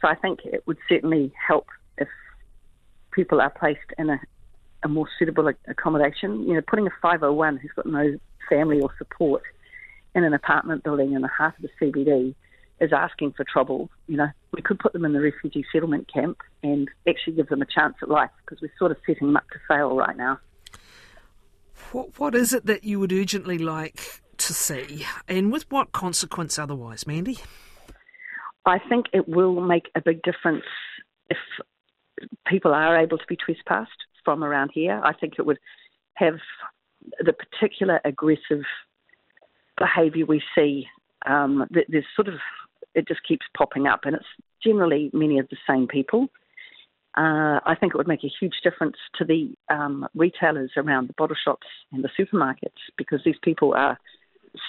So 0.00 0.08
I 0.08 0.14
think 0.14 0.40
it 0.44 0.62
would 0.66 0.78
certainly 0.88 1.32
help 1.46 1.66
if 1.98 2.08
people 3.10 3.40
are 3.40 3.50
placed 3.50 3.92
in 3.98 4.10
a, 4.10 4.20
a 4.82 4.88
more 4.88 5.08
suitable 5.18 5.50
accommodation. 5.68 6.42
You 6.46 6.54
know, 6.54 6.62
putting 6.66 6.86
a 6.86 6.90
501 7.02 7.58
who's 7.58 7.70
got 7.74 7.86
no 7.86 8.18
family 8.48 8.80
or 8.80 8.90
support 8.98 9.42
in 10.14 10.24
an 10.24 10.32
apartment 10.32 10.84
building 10.84 11.12
in 11.12 11.22
the 11.22 11.28
heart 11.28 11.54
of 11.58 11.62
the 11.62 11.86
CBD 11.86 12.34
is 12.80 12.92
asking 12.92 13.32
for 13.32 13.44
trouble. 13.44 13.90
You 14.06 14.16
know, 14.16 14.28
we 14.52 14.62
could 14.62 14.78
put 14.78 14.92
them 14.92 15.04
in 15.04 15.12
the 15.12 15.20
refugee 15.20 15.64
settlement 15.72 16.12
camp 16.12 16.38
and 16.62 16.88
actually 17.08 17.34
give 17.34 17.48
them 17.48 17.62
a 17.62 17.66
chance 17.66 17.94
at 18.02 18.08
life 18.08 18.30
because 18.44 18.60
we're 18.60 18.72
sort 18.78 18.90
of 18.90 18.98
setting 19.06 19.28
them 19.28 19.36
up 19.36 19.48
to 19.52 19.58
fail 19.68 19.96
right 19.96 20.16
now. 20.16 20.38
What, 21.92 22.18
what 22.18 22.34
is 22.34 22.52
it 22.52 22.66
that 22.66 22.84
you 22.84 22.98
would 23.00 23.12
urgently 23.12 23.58
like 23.58 24.20
to 24.38 24.52
see, 24.52 25.06
and 25.28 25.50
with 25.50 25.70
what 25.70 25.92
consequence 25.92 26.58
otherwise, 26.58 27.06
Mandy? 27.06 27.38
I 28.66 28.78
think 28.88 29.06
it 29.12 29.28
will 29.28 29.60
make 29.60 29.88
a 29.94 30.02
big 30.02 30.22
difference 30.22 30.64
if 31.30 31.38
people 32.46 32.74
are 32.74 32.98
able 32.98 33.18
to 33.18 33.24
be 33.28 33.36
trespassed 33.36 33.90
from 34.26 34.44
around 34.44 34.72
here. 34.74 35.00
I 35.02 35.14
think 35.14 35.34
it 35.38 35.46
would 35.46 35.58
have 36.14 36.34
the 37.20 37.32
particular 37.32 38.00
aggressive 38.04 38.64
behaviour 39.78 40.26
we 40.26 40.42
see, 40.54 40.86
um, 41.26 41.66
there's 41.70 42.04
sort 42.14 42.28
of, 42.28 42.34
it 42.94 43.06
just 43.08 43.20
keeps 43.26 43.46
popping 43.56 43.86
up, 43.86 44.00
and 44.04 44.16
it's 44.16 44.24
generally 44.62 45.10
many 45.12 45.38
of 45.38 45.48
the 45.48 45.56
same 45.68 45.86
people. 45.86 46.28
Uh, 47.16 47.60
I 47.64 47.74
think 47.78 47.94
it 47.94 47.96
would 47.96 48.08
make 48.08 48.24
a 48.24 48.32
huge 48.40 48.56
difference 48.62 48.96
to 49.18 49.24
the 49.24 49.54
um, 49.70 50.06
retailers 50.14 50.72
around 50.76 51.08
the 51.08 51.14
bottle 51.16 51.36
shops 51.42 51.66
and 51.92 52.04
the 52.04 52.10
supermarkets 52.18 52.80
because 52.98 53.20
these 53.24 53.38
people 53.42 53.72
are 53.74 53.98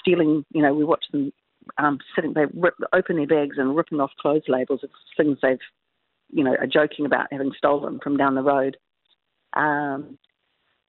stealing. 0.00 0.44
You 0.52 0.62
know, 0.62 0.72
we 0.72 0.84
watch 0.84 1.04
them 1.12 1.32
um, 1.76 1.98
sitting, 2.14 2.32
they 2.32 2.46
rip, 2.54 2.74
open 2.94 3.16
their 3.16 3.26
bags 3.26 3.56
and 3.58 3.76
ripping 3.76 4.00
off 4.00 4.12
clothes 4.18 4.44
labels 4.48 4.80
of 4.82 4.90
things 5.16 5.38
they've, 5.42 5.58
you 6.30 6.42
know, 6.42 6.54
are 6.58 6.66
joking 6.66 7.04
about 7.04 7.26
having 7.30 7.52
stolen 7.56 8.00
from 8.02 8.16
down 8.16 8.34
the 8.34 8.42
road. 8.42 8.78
Um, 9.54 10.18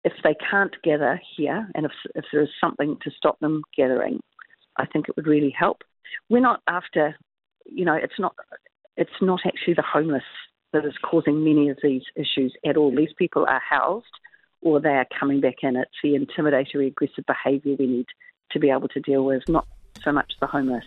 if 0.04 0.12
they 0.22 0.34
can't 0.50 0.74
gather 0.82 1.20
here 1.36 1.68
and 1.74 1.84
if, 1.86 1.92
if 2.14 2.24
there 2.32 2.42
is 2.42 2.48
something 2.60 2.96
to 3.02 3.10
stop 3.16 3.38
them 3.40 3.62
gathering, 3.76 4.20
I 4.76 4.86
think 4.86 5.08
it 5.08 5.16
would 5.16 5.26
really 5.26 5.54
help. 5.56 5.82
We're 6.30 6.40
not 6.40 6.62
after, 6.68 7.16
you 7.66 7.84
know, 7.84 7.94
it's 7.94 8.18
not 8.18 8.34
it's 8.96 9.10
not 9.20 9.40
actually 9.46 9.74
the 9.74 9.82
homeless 9.82 10.24
that 10.72 10.84
is 10.84 10.94
causing 11.02 11.44
many 11.44 11.68
of 11.68 11.78
these 11.82 12.02
issues 12.16 12.54
at 12.66 12.76
all. 12.76 12.94
These 12.94 13.12
people 13.16 13.46
are 13.48 13.60
housed 13.60 14.06
or 14.60 14.80
they 14.80 14.88
are 14.90 15.06
coming 15.18 15.40
back 15.40 15.56
in. 15.62 15.76
It's 15.76 15.90
the 16.02 16.14
intimidatory, 16.14 16.88
aggressive 16.88 17.24
behaviour 17.26 17.76
we 17.78 17.86
need 17.86 18.06
to 18.50 18.58
be 18.58 18.70
able 18.70 18.88
to 18.88 19.00
deal 19.00 19.24
with, 19.24 19.42
not 19.48 19.66
so 20.02 20.10
much 20.12 20.32
the 20.40 20.46
homeless. 20.46 20.84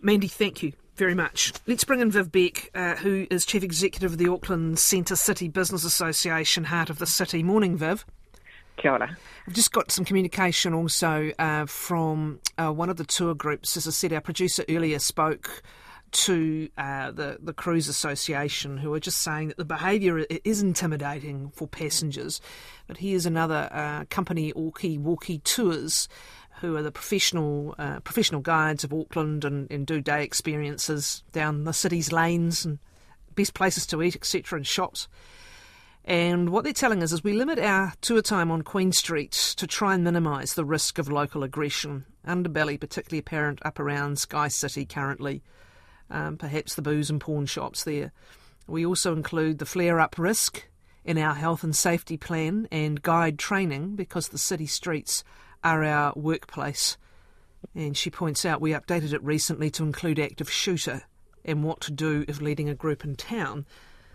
Mandy, 0.00 0.28
thank 0.28 0.62
you 0.62 0.72
very 1.00 1.14
much. 1.14 1.54
Let's 1.66 1.82
bring 1.82 2.00
in 2.00 2.10
Viv 2.10 2.30
Beck, 2.30 2.70
uh, 2.74 2.94
who 2.96 3.26
is 3.30 3.46
Chief 3.46 3.62
Executive 3.62 4.12
of 4.12 4.18
the 4.18 4.28
Auckland 4.28 4.78
Centre 4.78 5.16
City 5.16 5.48
Business 5.48 5.82
Association, 5.82 6.64
Heart 6.64 6.90
of 6.90 6.98
the 6.98 7.06
City. 7.06 7.42
Morning, 7.42 7.74
Viv. 7.74 8.04
Kia 8.76 8.92
ora. 8.92 9.16
I've 9.48 9.54
just 9.54 9.72
got 9.72 9.90
some 9.90 10.04
communication 10.04 10.74
also 10.74 11.32
uh, 11.38 11.64
from 11.64 12.40
uh, 12.58 12.70
one 12.70 12.90
of 12.90 12.98
the 12.98 13.04
tour 13.04 13.34
groups. 13.34 13.78
As 13.78 13.88
I 13.88 13.92
said, 13.92 14.12
our 14.12 14.20
producer 14.20 14.62
earlier 14.68 14.98
spoke 14.98 15.62
to 16.12 16.68
uh, 16.76 17.12
the 17.12 17.38
the 17.40 17.54
Cruise 17.54 17.88
Association, 17.88 18.76
who 18.76 18.92
are 18.92 19.00
just 19.00 19.22
saying 19.22 19.48
that 19.48 19.56
the 19.56 19.64
behaviour 19.64 20.18
is 20.44 20.60
intimidating 20.60 21.50
for 21.50 21.66
passengers. 21.66 22.42
But 22.86 22.98
here's 22.98 23.24
another 23.24 23.70
uh, 23.72 24.04
company, 24.10 24.52
Auki 24.52 24.98
Walkie 24.98 25.38
Tours, 25.38 26.08
who 26.60 26.76
are 26.76 26.82
the 26.82 26.92
professional 26.92 27.74
uh, 27.78 28.00
professional 28.00 28.40
guides 28.40 28.84
of 28.84 28.92
Auckland 28.92 29.44
and, 29.44 29.70
and 29.70 29.86
do 29.86 30.00
day 30.00 30.22
experiences 30.22 31.22
down 31.32 31.64
the 31.64 31.72
city's 31.72 32.12
lanes 32.12 32.64
and 32.64 32.78
best 33.34 33.54
places 33.54 33.86
to 33.86 34.02
eat, 34.02 34.16
etc., 34.16 34.58
and 34.58 34.66
shops. 34.66 35.08
And 36.04 36.50
what 36.50 36.64
they're 36.64 36.72
telling 36.72 37.02
us 37.02 37.12
is 37.12 37.22
we 37.22 37.34
limit 37.34 37.58
our 37.58 37.92
tour 38.00 38.22
time 38.22 38.50
on 38.50 38.62
Queen 38.62 38.90
Street 38.92 39.32
to 39.56 39.66
try 39.66 39.94
and 39.94 40.02
minimise 40.02 40.54
the 40.54 40.64
risk 40.64 40.98
of 40.98 41.10
local 41.10 41.42
aggression. 41.42 42.06
Underbelly, 42.26 42.80
particularly 42.80 43.20
apparent 43.20 43.60
up 43.64 43.78
around 43.78 44.18
Sky 44.18 44.48
City 44.48 44.84
currently 44.84 45.42
um, 46.10 46.36
perhaps 46.36 46.74
the 46.74 46.82
booze 46.82 47.10
and 47.10 47.20
pawn 47.20 47.46
shops 47.46 47.84
there. 47.84 48.12
We 48.66 48.84
also 48.84 49.14
include 49.14 49.58
the 49.58 49.66
flare 49.66 50.00
up 50.00 50.18
risk 50.18 50.66
in 51.04 51.18
our 51.18 51.34
health 51.34 51.64
and 51.64 51.74
safety 51.74 52.16
plan 52.16 52.68
and 52.70 53.02
guide 53.02 53.38
training 53.38 53.96
because 53.96 54.28
the 54.28 54.38
city 54.38 54.66
streets 54.66 55.24
are 55.62 55.84
our 55.84 56.12
workplace. 56.16 56.96
And 57.74 57.96
she 57.96 58.10
points 58.10 58.44
out 58.44 58.60
we 58.60 58.70
updated 58.70 59.12
it 59.12 59.22
recently 59.22 59.70
to 59.70 59.82
include 59.82 60.18
active 60.18 60.50
shooter 60.50 61.02
and 61.44 61.64
what 61.64 61.80
to 61.82 61.92
do 61.92 62.24
if 62.28 62.40
leading 62.40 62.68
a 62.68 62.74
group 62.74 63.04
in 63.04 63.16
town. 63.16 63.66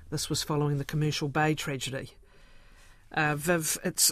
This 0.10 0.30
was 0.30 0.44
following 0.44 0.78
the 0.78 0.86
Commercial 0.86 1.28
Bay 1.28 1.56
tragedy. 1.56 2.12
Uh, 3.12 3.36
Viv, 3.36 3.78
it's 3.84 4.12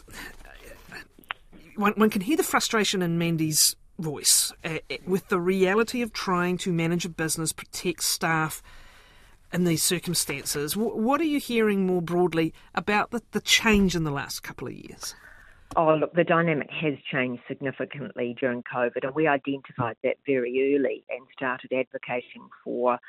one, 1.75 1.93
one 1.93 2.09
can 2.09 2.21
hear 2.21 2.37
the 2.37 2.43
frustration 2.43 3.01
in 3.01 3.17
Mandy's 3.17 3.75
voice 3.99 4.51
uh, 4.63 4.79
with 5.05 5.27
the 5.29 5.39
reality 5.39 6.01
of 6.01 6.13
trying 6.13 6.57
to 6.59 6.71
manage 6.71 7.05
a 7.05 7.09
business, 7.09 7.53
protect 7.53 8.03
staff 8.03 8.61
in 9.51 9.65
these 9.65 9.83
circumstances. 9.83 10.73
W- 10.73 10.95
what 10.95 11.21
are 11.21 11.25
you 11.25 11.39
hearing 11.39 11.85
more 11.85 12.01
broadly 12.01 12.53
about 12.73 13.11
the, 13.11 13.21
the 13.31 13.41
change 13.41 13.95
in 13.95 14.03
the 14.03 14.11
last 14.11 14.41
couple 14.41 14.67
of 14.67 14.73
years? 14.73 15.15
Oh, 15.75 15.95
look, 15.95 16.13
the 16.13 16.23
dynamic 16.23 16.69
has 16.69 16.93
changed 17.11 17.41
significantly 17.47 18.35
during 18.39 18.63
COVID, 18.63 19.03
and 19.03 19.15
we 19.15 19.27
identified 19.27 19.95
that 20.03 20.17
very 20.25 20.75
early 20.75 21.03
and 21.09 21.25
started 21.35 21.73
advocating 21.73 22.47
for 22.63 22.99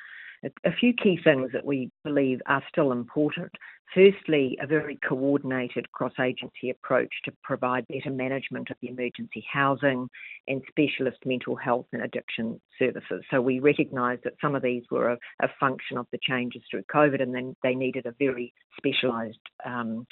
a 0.64 0.72
few 0.72 0.92
key 0.92 1.18
things 1.22 1.50
that 1.52 1.64
we 1.64 1.90
believe 2.04 2.40
are 2.46 2.62
still 2.68 2.92
important. 2.92 3.50
Firstly, 3.94 4.58
a 4.60 4.66
very 4.66 4.98
coordinated 5.06 5.90
cross 5.92 6.12
agency 6.20 6.70
approach 6.70 7.12
to 7.24 7.32
provide 7.42 7.86
better 7.88 8.10
management 8.10 8.70
of 8.70 8.76
the 8.80 8.88
emergency 8.88 9.44
housing 9.50 10.08
and 10.48 10.62
specialist 10.68 11.18
mental 11.24 11.54
health 11.56 11.86
and 11.92 12.02
addiction 12.02 12.60
services. 12.78 13.22
So 13.30 13.40
we 13.40 13.60
recognised 13.60 14.22
that 14.24 14.34
some 14.40 14.54
of 14.54 14.62
these 14.62 14.82
were 14.90 15.12
a, 15.12 15.18
a, 15.42 15.48
function 15.60 15.96
of 15.96 16.06
the 16.12 16.18
changes 16.20 16.62
through 16.70 16.82
COVID 16.92 17.22
and 17.22 17.34
then 17.34 17.54
they 17.62 17.74
needed 17.74 18.06
a 18.06 18.14
very 18.18 18.52
specialised 18.76 19.38
um, 19.64 20.06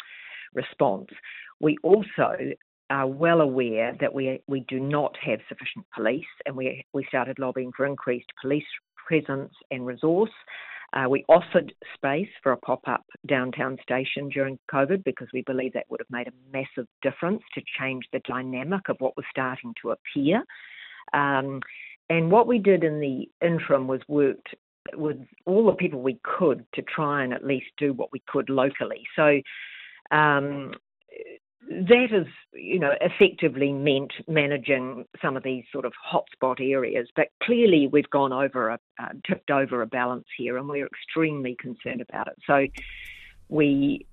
response. 0.55 1.09
We 1.63 1.79
also 1.83 2.37
are 2.91 3.07
well 3.07 3.41
aware 3.41 3.97
that 4.01 4.13
we 4.13 4.43
we 4.47 4.61
do 4.69 4.79
not 4.79 5.17
have 5.25 5.39
sufficient 5.49 5.87
police, 5.95 6.27
and 6.45 6.55
we 6.55 6.85
we 6.93 7.05
started 7.09 7.39
lobbying 7.39 7.73
for 7.75 7.87
increased 7.87 8.31
police 8.41 8.67
presence 9.07 9.53
and 9.71 9.87
resource. 9.87 10.31
Uh, 10.93 11.09
we 11.09 11.25
offered 11.29 11.73
space 11.95 12.29
for 12.43 12.53
a 12.53 12.57
pop 12.59 12.83
up 12.87 13.07
downtown 13.27 13.79
station 13.83 14.29
during 14.29 14.59
COVID 14.71 15.03
because 15.05 15.29
we 15.33 15.43
believe 15.43 15.73
that 15.73 15.87
would 15.89 16.01
have 16.01 16.11
made 16.11 16.29
a 16.29 16.53
massive 16.53 16.87
difference 17.01 17.41
to 17.55 17.63
change 17.79 18.05
the 18.13 18.21
dynamic 18.29 18.91
of 18.91 18.97
what 18.99 19.17
was 19.17 19.25
starting 19.31 19.73
to 19.81 19.93
appear. 19.93 20.45
Um, 21.15 21.61
and 22.11 22.31
what 22.31 22.47
we 22.47 22.59
did 22.59 22.85
in 22.85 23.01
the 23.01 23.27
interim 23.41 23.87
was 23.87 24.03
worked 24.07 24.55
with 24.95 25.17
all 25.47 25.65
the 25.65 25.73
people 25.73 26.03
we 26.03 26.19
could 26.25 26.67
to 26.75 26.83
try 26.83 27.25
and 27.25 27.33
at 27.33 27.45
least 27.45 27.67
do 27.79 27.95
what 27.95 28.13
we 28.13 28.23
could 28.27 28.51
locally. 28.51 29.03
So 29.17 29.41
um, 30.15 30.75
that 31.69 32.09
has, 32.11 32.27
you 32.53 32.79
know, 32.79 32.93
effectively 33.01 33.73
meant 33.73 34.13
managing 34.27 35.05
some 35.21 35.37
of 35.37 35.43
these 35.43 35.65
sort 35.73 35.85
of 35.85 35.93
hotspot 36.13 36.61
areas. 36.61 37.09
But 37.15 37.29
clearly, 37.43 37.89
we've 37.91 38.11
gone 38.11 38.33
over 38.33 38.71
a 38.71 38.79
uh, 39.03 39.09
tipped 39.27 39.51
over 39.51 39.83
a 39.83 39.87
balance 39.87 40.27
here, 40.37 40.57
and 40.59 40.69
we're 40.69 40.87
extremely 40.87 41.57
concerned 41.59 42.01
about 42.01 42.29
it. 42.29 42.37
So 42.47 42.67
we 43.49 44.07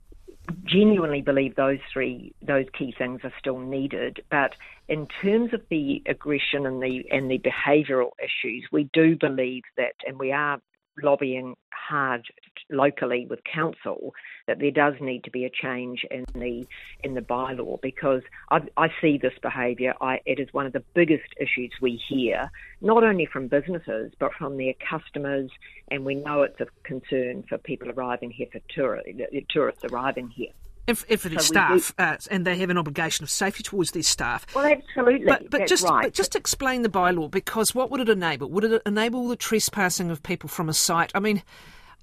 genuinely 0.65 1.21
believe 1.21 1.55
those 1.55 1.79
three 1.91 2.33
those 2.41 2.65
key 2.77 2.93
things 2.97 3.21
are 3.23 3.33
still 3.39 3.59
needed. 3.59 4.23
But 4.29 4.53
in 4.87 5.07
terms 5.21 5.53
of 5.53 5.61
the 5.69 6.01
aggression 6.07 6.65
and 6.65 6.81
the 6.81 7.05
and 7.11 7.29
the 7.29 7.39
behavioural 7.39 8.11
issues, 8.19 8.67
we 8.71 8.89
do 8.93 9.17
believe 9.19 9.63
that, 9.77 9.93
and 10.05 10.19
we 10.19 10.31
are 10.31 10.59
lobbying 11.01 11.55
hard 11.89 12.25
locally 12.69 13.25
with 13.29 13.39
council 13.43 14.13
that 14.47 14.59
there 14.59 14.71
does 14.71 14.93
need 15.01 15.23
to 15.23 15.31
be 15.31 15.45
a 15.45 15.49
change 15.49 16.05
in 16.11 16.25
the 16.33 16.67
in 17.03 17.15
the 17.15 17.21
bylaw 17.21 17.81
because 17.81 18.21
I, 18.51 18.59
I 18.77 18.89
see 19.01 19.17
this 19.17 19.33
behaviour. 19.41 19.93
it 20.25 20.39
is 20.39 20.53
one 20.53 20.65
of 20.65 20.73
the 20.73 20.83
biggest 20.93 21.29
issues 21.39 21.71
we 21.81 22.01
hear, 22.07 22.51
not 22.81 23.03
only 23.03 23.25
from 23.25 23.47
businesses 23.47 24.13
but 24.19 24.33
from 24.33 24.57
their 24.57 24.73
customers, 24.89 25.49
and 25.89 26.05
we 26.05 26.15
know 26.15 26.43
it's 26.43 26.59
a 26.59 26.67
concern 26.83 27.43
for 27.49 27.57
people 27.57 27.89
arriving 27.89 28.31
here 28.31 28.47
for 28.51 28.59
tour, 28.69 29.01
tourists 29.49 29.83
arriving 29.85 30.29
here. 30.29 30.51
If, 30.87 31.05
if 31.07 31.27
it 31.27 31.33
is 31.33 31.45
so 31.45 31.53
staff, 31.53 31.93
uh, 31.99 32.17
and 32.31 32.47
they 32.47 32.57
have 32.57 32.71
an 32.71 32.77
obligation 32.79 33.21
of 33.21 33.29
safety 33.29 33.61
towards 33.61 33.91
their 33.91 34.01
staff. 34.01 34.47
Well, 34.55 34.65
absolutely. 34.65 35.27
But, 35.27 35.47
but 35.51 35.67
just, 35.67 35.83
right. 35.83 36.05
but 36.05 36.13
just 36.15 36.35
explain 36.35 36.81
the 36.81 36.89
bylaw, 36.89 37.29
because 37.29 37.75
what 37.75 37.91
would 37.91 38.01
it 38.01 38.09
enable? 38.09 38.49
Would 38.49 38.63
it 38.63 38.81
enable 38.87 39.27
the 39.27 39.35
trespassing 39.35 40.09
of 40.09 40.23
people 40.23 40.49
from 40.49 40.67
a 40.67 40.73
site? 40.73 41.11
I 41.13 41.19
mean, 41.19 41.43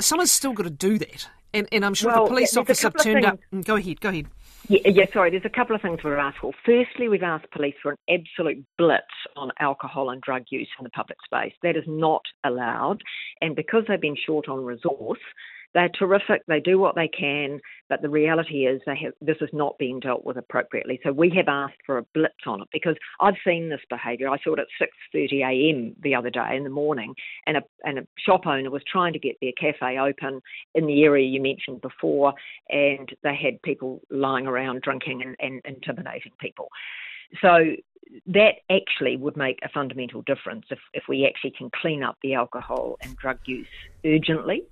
someone's 0.00 0.32
still 0.32 0.52
got 0.52 0.64
to 0.64 0.70
do 0.70 0.98
that. 0.98 1.28
And, 1.54 1.68
and 1.72 1.84
I'm 1.84 1.94
sure 1.94 2.12
well, 2.12 2.26
a 2.26 2.28
police 2.28 2.56
officer 2.56 2.90
turned 2.90 3.24
up. 3.24 3.38
Mm, 3.52 3.64
go 3.64 3.76
ahead, 3.76 4.00
go 4.00 4.10
ahead. 4.10 4.26
Yeah, 4.68 4.80
yeah, 4.84 5.04
sorry, 5.12 5.30
there's 5.30 5.44
a 5.44 5.48
couple 5.48 5.76
of 5.76 5.82
things 5.82 6.00
we've 6.02 6.14
asked 6.14 6.38
for. 6.40 6.52
Firstly, 6.64 7.08
we've 7.08 7.22
asked 7.22 7.50
police 7.52 7.76
for 7.80 7.92
an 7.92 7.98
absolute 8.08 8.64
blitz 8.76 9.04
on 9.36 9.52
alcohol 9.60 10.10
and 10.10 10.20
drug 10.20 10.42
use 10.50 10.68
in 10.78 10.84
the 10.84 10.90
public 10.90 11.18
space. 11.24 11.52
That 11.62 11.76
is 11.76 11.84
not 11.86 12.22
allowed. 12.44 13.02
And 13.40 13.54
because 13.54 13.84
they've 13.86 14.00
been 14.00 14.16
short 14.26 14.48
on 14.48 14.64
resource, 14.64 15.20
they're 15.76 15.90
terrific. 15.90 16.40
They 16.48 16.58
do 16.58 16.78
what 16.78 16.94
they 16.94 17.06
can, 17.06 17.60
but 17.90 18.00
the 18.00 18.08
reality 18.08 18.64
is 18.64 18.80
they 18.86 18.96
have 18.96 19.12
this 19.20 19.36
is 19.42 19.50
not 19.52 19.76
being 19.76 20.00
dealt 20.00 20.24
with 20.24 20.38
appropriately. 20.38 20.98
So 21.04 21.12
we 21.12 21.30
have 21.36 21.48
asked 21.48 21.82
for 21.84 21.98
a 21.98 22.02
blitz 22.14 22.46
on 22.46 22.62
it 22.62 22.68
because 22.72 22.96
I've 23.20 23.34
seen 23.46 23.68
this 23.68 23.82
behaviour. 23.90 24.30
I 24.30 24.38
saw 24.42 24.54
it 24.54 24.60
at 24.60 24.88
6:30 25.14 25.42
a.m. 25.42 25.94
the 26.02 26.14
other 26.14 26.30
day 26.30 26.56
in 26.56 26.64
the 26.64 26.70
morning, 26.70 27.14
and 27.46 27.58
a 27.58 27.62
and 27.84 27.98
a 27.98 28.06
shop 28.18 28.46
owner 28.46 28.70
was 28.70 28.80
trying 28.90 29.12
to 29.12 29.18
get 29.18 29.36
their 29.42 29.52
cafe 29.60 29.98
open 29.98 30.40
in 30.74 30.86
the 30.86 31.04
area 31.04 31.28
you 31.28 31.42
mentioned 31.42 31.82
before, 31.82 32.32
and 32.70 33.14
they 33.22 33.36
had 33.36 33.60
people 33.60 34.00
lying 34.10 34.46
around 34.46 34.80
drinking 34.80 35.22
and, 35.22 35.36
and 35.40 35.60
intimidating 35.66 36.32
people. 36.40 36.68
So 37.42 37.76
that 38.28 38.54
actually 38.70 39.16
would 39.16 39.36
make 39.36 39.58
a 39.62 39.68
fundamental 39.68 40.22
difference 40.22 40.64
if, 40.70 40.78
if 40.94 41.02
we 41.06 41.26
actually 41.26 41.50
can 41.50 41.70
clean 41.70 42.02
up 42.02 42.16
the 42.22 42.34
alcohol 42.34 42.96
and 43.02 43.16
drug 43.16 43.38
use 43.44 43.66
urgently. 44.06 44.62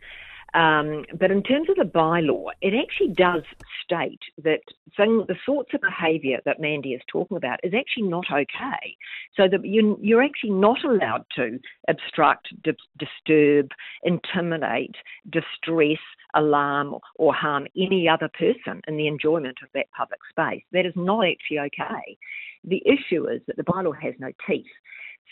Um, 0.55 1.05
but 1.19 1.33
in 1.33 1.43
terms 1.43 1.69
of 1.69 1.77
the 1.77 1.83
bylaw, 1.83 2.51
it 2.63 2.75
actually 2.81 3.13
does 3.13 3.43
state 3.85 4.21
that 4.45 4.61
thing, 4.97 5.25
the 5.27 5.35
sorts 5.45 5.75
of 5.75 5.81
behaviour 5.81 6.39
that 6.45 6.61
Mandy 6.61 6.93
is 6.95 7.03
talking 7.11 7.37
about 7.37 7.59
is 7.65 7.75
actually 7.75 8.05
not 8.05 8.27
okay. 8.31 8.97
So 9.37 9.49
that 9.49 9.65
you, 9.65 9.99
you're 10.01 10.23
actually 10.23 10.51
not 10.53 10.85
allowed 10.85 11.25
to 11.37 11.59
obstruct, 11.89 12.49
di- 12.63 12.73
disturb, 12.99 13.71
intimidate, 14.05 14.95
distress, 15.29 15.99
alarm, 16.35 16.97
or 17.17 17.35
harm 17.35 17.67
any 17.77 18.09
other 18.09 18.31
person 18.39 18.81
in 18.87 18.97
the 18.97 19.09
enjoyment 19.09 19.59
of 19.63 19.69
that 19.75 19.87
public 19.97 20.21
space. 20.31 20.63
That 20.73 20.87
is 20.87 20.95
not 20.95 21.27
actually 21.27 21.59
okay. 21.59 22.17
The 22.63 22.83
issue 22.87 23.27
is 23.29 23.43
that 23.49 23.57
the 23.57 23.65
bylaw 23.65 24.01
has 24.01 24.15
no 24.21 24.31
teeth. 24.49 24.67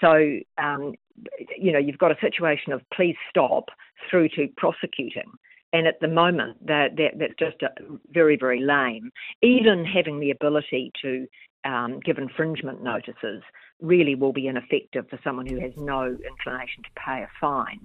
So, 0.01 0.39
um, 0.59 0.95
you 1.57 1.73
know, 1.73 1.79
you've 1.79 1.99
got 1.99 2.11
a 2.11 2.21
situation 2.21 2.73
of 2.73 2.83
please 2.95 3.17
stop 3.31 3.67
through 4.11 4.29
to 4.31 4.49
prosecuting. 4.57 5.31
And 5.73 5.87
at 5.87 6.01
the 6.01 6.09
moment, 6.09 6.67
that, 6.67 6.97
that 6.97 7.19
that's 7.19 7.35
just 7.39 7.63
a, 7.63 7.69
very, 8.11 8.37
very 8.37 8.61
lame. 8.61 9.11
Even 9.43 9.85
having 9.85 10.21
the 10.21 10.31
ability 10.31 10.93
to 11.03 11.27
um, 11.65 12.01
give 12.01 12.19
infringement 12.19 12.83
notices 12.83 13.43
really 13.81 14.15
will 14.15 14.33
be 14.33 14.49
ineffective 14.49 15.09
for 15.09 15.19
someone 15.25 15.47
who 15.47 15.59
has 15.61 15.73
no 15.77 16.05
inclination 16.05 16.83
to 16.83 16.91
pay 16.97 17.23
a 17.23 17.29
fine. 17.41 17.81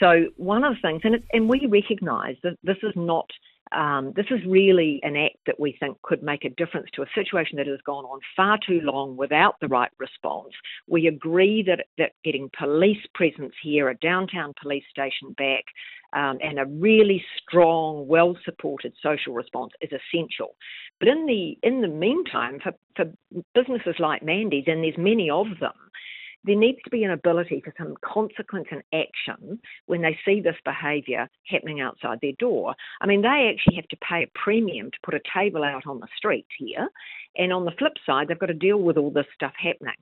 So 0.00 0.26
one 0.36 0.64
of 0.64 0.74
the 0.74 0.80
things, 0.80 1.02
and, 1.04 1.14
it, 1.16 1.24
and 1.32 1.48
we 1.48 1.66
recognise 1.66 2.36
that 2.42 2.58
this 2.62 2.76
is 2.82 2.92
not 2.96 3.30
um, 3.72 4.12
this 4.14 4.26
is 4.30 4.40
really 4.46 5.00
an 5.02 5.16
act 5.16 5.38
that 5.46 5.58
we 5.58 5.76
think 5.80 6.00
could 6.02 6.22
make 6.22 6.44
a 6.44 6.50
difference 6.50 6.88
to 6.94 7.02
a 7.02 7.06
situation 7.14 7.56
that 7.56 7.66
has 7.66 7.80
gone 7.84 8.04
on 8.04 8.20
far 8.36 8.58
too 8.64 8.80
long 8.82 9.16
without 9.16 9.56
the 9.60 9.68
right 9.68 9.90
response. 9.98 10.52
We 10.86 11.06
agree 11.06 11.64
that, 11.66 11.86
that 11.98 12.12
getting 12.24 12.50
police 12.58 13.04
presence 13.14 13.54
here, 13.62 13.88
a 13.88 13.96
downtown 13.96 14.52
police 14.60 14.84
station 14.90 15.32
back, 15.36 15.64
um, 16.12 16.38
and 16.42 16.58
a 16.58 16.66
really 16.66 17.24
strong, 17.38 18.06
well 18.06 18.36
supported 18.44 18.92
social 19.02 19.34
response 19.34 19.72
is 19.80 19.90
essential. 19.90 20.54
But 21.00 21.08
in 21.08 21.26
the 21.26 21.58
in 21.62 21.80
the 21.80 21.88
meantime, 21.88 22.60
for, 22.62 22.72
for 22.94 23.06
businesses 23.54 23.96
like 23.98 24.22
Mandy's, 24.22 24.64
and 24.68 24.84
there's 24.84 24.98
many 24.98 25.28
of 25.28 25.46
them, 25.60 25.72
there 26.44 26.56
needs 26.56 26.78
to 26.84 26.90
be 26.90 27.04
an 27.04 27.10
ability 27.10 27.62
for 27.64 27.72
some 27.78 27.94
consequence 28.04 28.66
and 28.70 28.82
action 28.92 29.58
when 29.86 30.02
they 30.02 30.18
see 30.24 30.40
this 30.40 30.56
behaviour 30.64 31.28
happening 31.46 31.80
outside 31.80 32.18
their 32.20 32.32
door. 32.38 32.74
I 33.00 33.06
mean, 33.06 33.22
they 33.22 33.50
actually 33.52 33.76
have 33.76 33.88
to 33.88 33.96
pay 33.96 34.22
a 34.22 34.38
premium 34.38 34.90
to 34.90 34.98
put 35.02 35.14
a 35.14 35.20
table 35.34 35.64
out 35.64 35.86
on 35.86 36.00
the 36.00 36.08
street 36.16 36.46
here. 36.58 36.88
And 37.36 37.52
on 37.52 37.64
the 37.64 37.72
flip 37.78 37.94
side, 38.06 38.28
they've 38.28 38.38
got 38.38 38.46
to 38.46 38.54
deal 38.54 38.78
with 38.78 38.96
all 38.96 39.10
this 39.10 39.26
stuff 39.34 39.52
happening. 39.56 39.94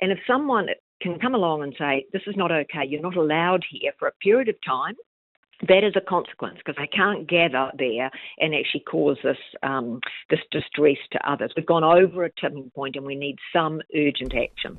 And 0.00 0.10
if 0.10 0.18
someone 0.26 0.68
can 1.00 1.18
come 1.18 1.34
along 1.34 1.62
and 1.62 1.74
say, 1.78 2.06
this 2.12 2.22
is 2.26 2.36
not 2.36 2.50
okay, 2.50 2.84
you're 2.86 3.02
not 3.02 3.16
allowed 3.16 3.64
here 3.70 3.92
for 3.98 4.08
a 4.08 4.12
period 4.12 4.48
of 4.48 4.56
time, 4.66 4.94
that 5.68 5.84
is 5.84 5.92
a 5.94 6.00
consequence 6.00 6.56
because 6.58 6.76
they 6.78 6.86
can't 6.86 7.28
gather 7.28 7.70
there 7.78 8.10
and 8.38 8.54
actually 8.54 8.80
cause 8.80 9.18
this 9.22 9.36
um, 9.62 10.00
this 10.30 10.40
distress 10.50 10.96
to 11.12 11.30
others. 11.30 11.52
We've 11.54 11.66
gone 11.66 11.84
over 11.84 12.24
a 12.24 12.30
tipping 12.40 12.70
point 12.74 12.96
and 12.96 13.04
we 13.04 13.14
need 13.14 13.36
some 13.52 13.82
urgent 13.94 14.34
action. 14.34 14.78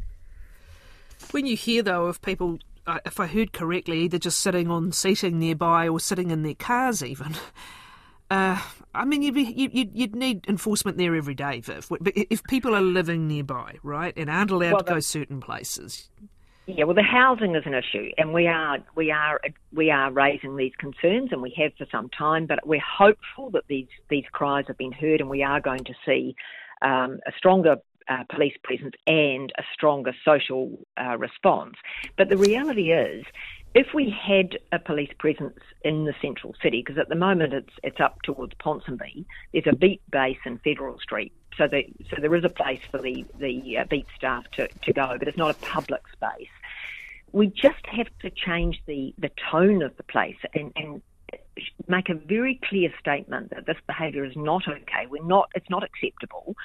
When 1.32 1.46
you 1.46 1.56
hear, 1.56 1.84
though, 1.84 2.06
of 2.06 2.22
people, 2.22 2.60
uh, 2.88 3.00
if 3.06 3.20
I 3.20 3.28
heard 3.28 3.54
correctly, 3.54 4.00
either 4.02 4.18
just 4.18 4.40
sitting 4.40 4.70
on 4.70 4.92
seating 4.92 5.40
nearby 5.40 5.88
or 5.88 6.00
sitting 6.00 6.32
in 6.32 6.44
their 6.44 6.56
cars, 6.56 7.04
even. 7.04 7.36
Uh, 8.32 8.58
I 8.96 9.04
mean, 9.04 9.24
you'd, 9.24 9.34
be, 9.34 9.44
you'd, 9.44 9.92
you'd, 9.94 10.16
need 10.16 10.48
enforcement 10.48 10.98
there 10.98 11.14
every 11.18 11.34
day, 11.34 11.60
Viv. 11.60 11.90
But 11.90 12.14
if 12.16 12.42
people 12.46 12.74
are 12.74 12.82
living 12.82 13.28
nearby, 13.28 13.76
right, 13.84 14.14
and 14.16 14.30
aren't 14.30 14.52
allowed 14.52 14.72
well, 14.72 14.84
to 14.84 14.94
go 14.94 15.00
certain 15.02 15.42
places. 15.42 16.10
Yeah, 16.66 16.86
well, 16.86 16.96
the 16.96 17.04
housing 17.04 17.56
is 17.56 17.64
an 17.66 17.74
issue, 17.74 18.12
and 18.18 18.34
we 18.34 18.48
are 18.48 18.78
we 18.96 19.12
are 19.12 19.42
we 19.74 19.92
are 19.92 20.12
raising 20.14 20.56
these 20.56 20.72
concerns, 20.78 21.34
and 21.34 21.42
we 21.42 21.54
have 21.58 21.74
for 21.78 21.86
some 21.92 22.08
time. 22.10 22.46
But 22.46 22.66
we're 22.66 22.80
hopeful 22.80 23.50
that 23.50 23.64
these 23.68 23.88
these 24.10 24.24
cries 24.32 24.64
have 24.68 24.78
been 24.78 24.94
heard, 24.94 25.20
and 25.20 25.30
we 25.30 25.44
are 25.44 25.60
going 25.60 25.84
to 25.84 25.94
see 26.06 26.34
um, 26.82 27.20
a 27.28 27.34
stronger 27.38 27.78
uh, 28.12 28.24
police 28.30 28.58
presence 28.64 28.96
and 29.08 29.52
a 29.58 29.64
stronger 29.74 30.14
social 30.26 30.80
uh, 31.02 31.18
response. 31.18 31.76
But 32.18 32.30
the 32.30 32.38
reality 32.38 32.92
is, 32.92 33.26
if 33.74 33.88
we 33.94 34.10
had 34.10 34.60
a 34.72 34.80
police 34.80 35.14
presence 35.18 35.60
in 35.84 36.04
the 36.04 36.14
central 36.22 36.54
city, 36.62 36.84
because 36.86 37.00
at 37.00 37.10
the 37.10 37.16
moment 37.16 37.54
it's 37.54 37.74
it's 37.84 38.02
up 38.02 38.22
towards 38.24 38.54
Ponsonby, 38.56 39.26
there's 39.54 39.68
a 39.68 39.76
beat 39.76 40.02
base 40.12 40.42
in 40.46 40.58
Federal 40.60 41.00
Street, 41.00 41.32
so 41.58 41.68
the, 41.68 41.86
so 42.10 42.18
there 42.20 42.36
is 42.36 42.44
a 42.44 42.50
place 42.50 42.82
for 42.92 42.98
the 42.98 43.26
the 43.40 43.78
uh, 43.78 43.86
beat 43.90 44.08
staff 44.16 44.44
to, 44.56 44.68
to 44.68 44.94
go, 44.94 45.16
but 45.18 45.28
it's 45.28 45.38
not 45.38 45.52
a 45.52 45.60
public 45.66 46.02
space. 46.12 46.56
We 47.32 47.48
just 47.48 47.86
have 47.86 48.08
to 48.24 48.30
change 48.30 48.82
the 48.88 49.14
the 49.18 49.32
tone 49.50 49.82
of 49.84 49.96
the 49.96 50.04
place 50.04 50.42
and, 50.54 50.74
and 50.76 51.02
make 51.88 52.10
a 52.10 52.16
very 52.16 52.60
clear 52.64 52.90
statement 53.00 53.52
that 53.52 53.66
this 53.66 53.78
behaviour 53.88 54.26
is 54.26 54.36
not 54.36 54.68
okay. 54.68 55.06
We're 55.10 55.24
not. 55.24 55.50
It's 55.56 55.70
not 55.70 55.84
acceptable. 55.84 56.56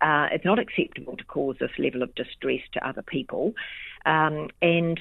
Uh, 0.00 0.28
it's 0.32 0.44
not 0.44 0.58
acceptable 0.58 1.16
to 1.16 1.24
cause 1.24 1.56
this 1.60 1.70
level 1.78 2.02
of 2.02 2.14
distress 2.14 2.60
to 2.72 2.88
other 2.88 3.02
people, 3.02 3.54
um, 4.06 4.48
and 4.62 5.00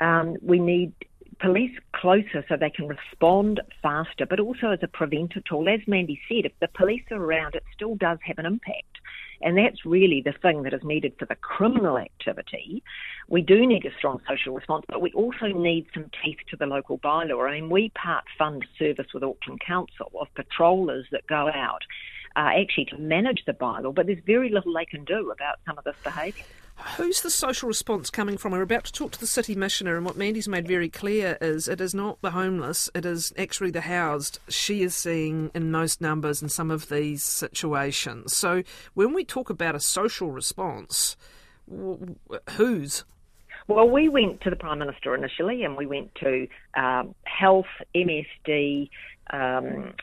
um, 0.00 0.36
we 0.42 0.58
need 0.58 0.92
police 1.40 1.76
closer 1.92 2.44
so 2.48 2.56
they 2.56 2.70
can 2.70 2.88
respond 2.88 3.60
faster, 3.82 4.26
but 4.26 4.40
also 4.40 4.70
as 4.70 4.80
a 4.82 4.88
preventative 4.88 5.44
tool. 5.44 5.68
As 5.68 5.80
Mandy 5.86 6.20
said, 6.28 6.44
if 6.44 6.52
the 6.60 6.68
police 6.68 7.04
are 7.10 7.22
around, 7.22 7.54
it 7.54 7.62
still 7.74 7.94
does 7.94 8.18
have 8.24 8.38
an 8.38 8.46
impact. 8.46 8.84
And 9.40 9.56
that's 9.56 9.84
really 9.86 10.20
the 10.20 10.32
thing 10.32 10.64
that 10.64 10.74
is 10.74 10.82
needed 10.82 11.14
for 11.16 11.26
the 11.26 11.36
criminal 11.36 11.96
activity. 11.96 12.82
We 13.28 13.40
do 13.40 13.66
need 13.66 13.86
a 13.86 13.96
strong 13.96 14.20
social 14.28 14.52
response, 14.54 14.84
but 14.88 15.00
we 15.00 15.12
also 15.12 15.46
need 15.46 15.86
some 15.94 16.10
teeth 16.24 16.38
to 16.50 16.56
the 16.56 16.66
local 16.66 16.98
bylaw. 16.98 17.48
I 17.48 17.60
mean, 17.60 17.70
we 17.70 17.90
part 17.90 18.24
fund 18.36 18.66
service 18.78 19.06
with 19.14 19.22
Auckland 19.22 19.60
Council 19.60 20.10
of 20.20 20.26
patrollers 20.34 21.06
that 21.12 21.26
go 21.28 21.48
out 21.54 21.82
uh, 22.38 22.50
actually 22.56 22.84
to 22.84 22.96
manage 22.98 23.42
the 23.46 23.52
bylaw, 23.52 23.92
but 23.92 24.06
there's 24.06 24.22
very 24.24 24.48
little 24.48 24.72
they 24.72 24.84
can 24.84 25.04
do 25.04 25.32
about 25.32 25.58
some 25.66 25.76
of 25.76 25.82
this 25.82 25.96
behaviour. 26.04 26.44
Who's 26.96 27.22
the 27.22 27.30
social 27.30 27.66
response 27.66 28.08
coming 28.08 28.38
from? 28.38 28.52
We're 28.52 28.62
about 28.62 28.84
to 28.84 28.92
talk 28.92 29.10
to 29.10 29.18
the 29.18 29.26
City 29.26 29.56
Missioner, 29.56 29.96
and 29.96 30.06
what 30.06 30.16
Mandy's 30.16 30.46
made 30.46 30.68
very 30.68 30.88
clear 30.88 31.36
is 31.40 31.66
it 31.66 31.80
is 31.80 31.92
not 31.92 32.22
the 32.22 32.30
homeless, 32.30 32.88
it 32.94 33.04
is 33.04 33.32
actually 33.36 33.72
the 33.72 33.80
housed 33.80 34.38
she 34.48 34.84
is 34.84 34.94
seeing 34.94 35.50
in 35.52 35.72
most 35.72 36.00
numbers 36.00 36.40
in 36.40 36.48
some 36.48 36.70
of 36.70 36.88
these 36.88 37.24
situations. 37.24 38.36
So 38.36 38.62
when 38.94 39.12
we 39.12 39.24
talk 39.24 39.50
about 39.50 39.74
a 39.74 39.80
social 39.80 40.30
response, 40.30 41.16
whose? 42.50 43.02
Well, 43.66 43.90
we 43.90 44.08
went 44.08 44.42
to 44.42 44.50
the 44.50 44.56
Prime 44.56 44.78
Minister 44.78 45.16
initially, 45.16 45.64
and 45.64 45.76
we 45.76 45.86
went 45.86 46.14
to 46.22 46.46
um, 46.74 47.16
health, 47.24 47.66
MSD, 47.96 48.90
um, 49.30 49.94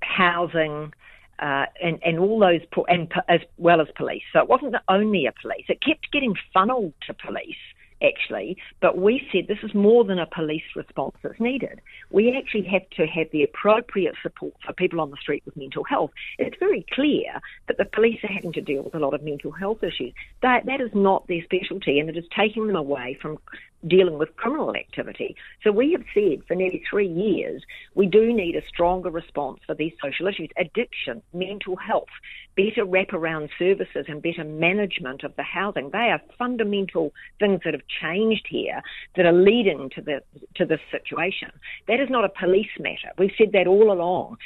housing, 0.00 0.92
uh, 1.38 1.66
and, 1.82 1.98
and 2.04 2.18
all 2.18 2.38
those, 2.38 2.60
and 2.88 3.12
as 3.28 3.40
well 3.56 3.80
as 3.80 3.88
police. 3.96 4.22
So 4.32 4.40
it 4.40 4.48
wasn't 4.48 4.76
only 4.88 5.26
a 5.26 5.32
police. 5.40 5.64
It 5.68 5.82
kept 5.82 6.12
getting 6.12 6.34
funneled 6.52 6.92
to 7.06 7.14
police, 7.14 7.56
actually, 8.02 8.56
but 8.80 8.98
we 8.98 9.26
said 9.32 9.46
this 9.48 9.62
is 9.62 9.74
more 9.74 10.04
than 10.04 10.18
a 10.18 10.26
police 10.26 10.62
response 10.76 11.14
that's 11.22 11.40
needed. 11.40 11.80
We 12.10 12.36
actually 12.36 12.64
have 12.64 12.88
to 12.96 13.06
have 13.06 13.28
the 13.32 13.42
appropriate 13.42 14.14
support 14.22 14.54
for 14.64 14.72
people 14.72 15.00
on 15.00 15.10
the 15.10 15.16
street 15.16 15.42
with 15.46 15.56
mental 15.56 15.84
health. 15.84 16.10
It's 16.38 16.56
very 16.58 16.84
clear 16.92 17.40
that 17.68 17.78
the 17.78 17.84
police 17.84 18.18
are 18.22 18.32
having 18.32 18.52
to 18.54 18.60
deal 18.60 18.82
with 18.82 18.94
a 18.94 18.98
lot 18.98 19.14
of 19.14 19.22
mental 19.22 19.52
health 19.52 19.82
issues. 19.82 20.12
That, 20.42 20.66
that 20.66 20.80
is 20.80 20.90
not 20.94 21.26
their 21.28 21.42
specialty, 21.44 21.98
and 21.98 22.08
it 22.08 22.16
is 22.16 22.24
taking 22.36 22.66
them 22.66 22.76
away 22.76 23.18
from 23.20 23.38
dealing 23.86 24.18
with 24.18 24.36
criminal 24.36 24.74
activity. 24.74 25.36
So 25.62 25.72
we 25.72 25.92
have 25.92 26.04
said 26.14 26.44
for 26.46 26.54
nearly 26.54 26.82
three 26.88 27.08
years 27.08 27.62
we 27.94 28.06
do 28.06 28.32
need 28.32 28.56
a 28.56 28.66
stronger 28.68 29.10
response 29.10 29.60
for 29.66 29.74
these 29.74 29.92
social 30.02 30.26
issues 30.26 30.50
addiction, 30.58 31.22
mental 31.32 31.76
health, 31.76 32.08
better 32.56 32.84
wraparound 32.84 33.50
services, 33.58 34.06
and 34.08 34.22
better 34.22 34.44
management 34.44 35.24
of 35.24 35.34
the 35.36 35.42
housing. 35.42 35.90
They 35.90 36.10
are 36.10 36.20
fundamental 36.38 37.12
things 37.38 37.60
that 37.64 37.74
have 37.74 37.86
changed 38.02 38.46
here 38.48 38.82
that 39.16 39.26
are 39.26 39.32
leading 39.32 39.90
to, 39.94 40.00
the, 40.00 40.22
to 40.56 40.64
this 40.64 40.80
situation. 40.90 41.50
That 41.88 42.00
is 42.00 42.08
not 42.10 42.24
a 42.24 42.28
police 42.28 42.66
matter. 42.78 43.12
We've 43.18 43.30
said 43.36 43.52
that 43.52 43.66
all 43.66 43.92
along. 43.92 44.36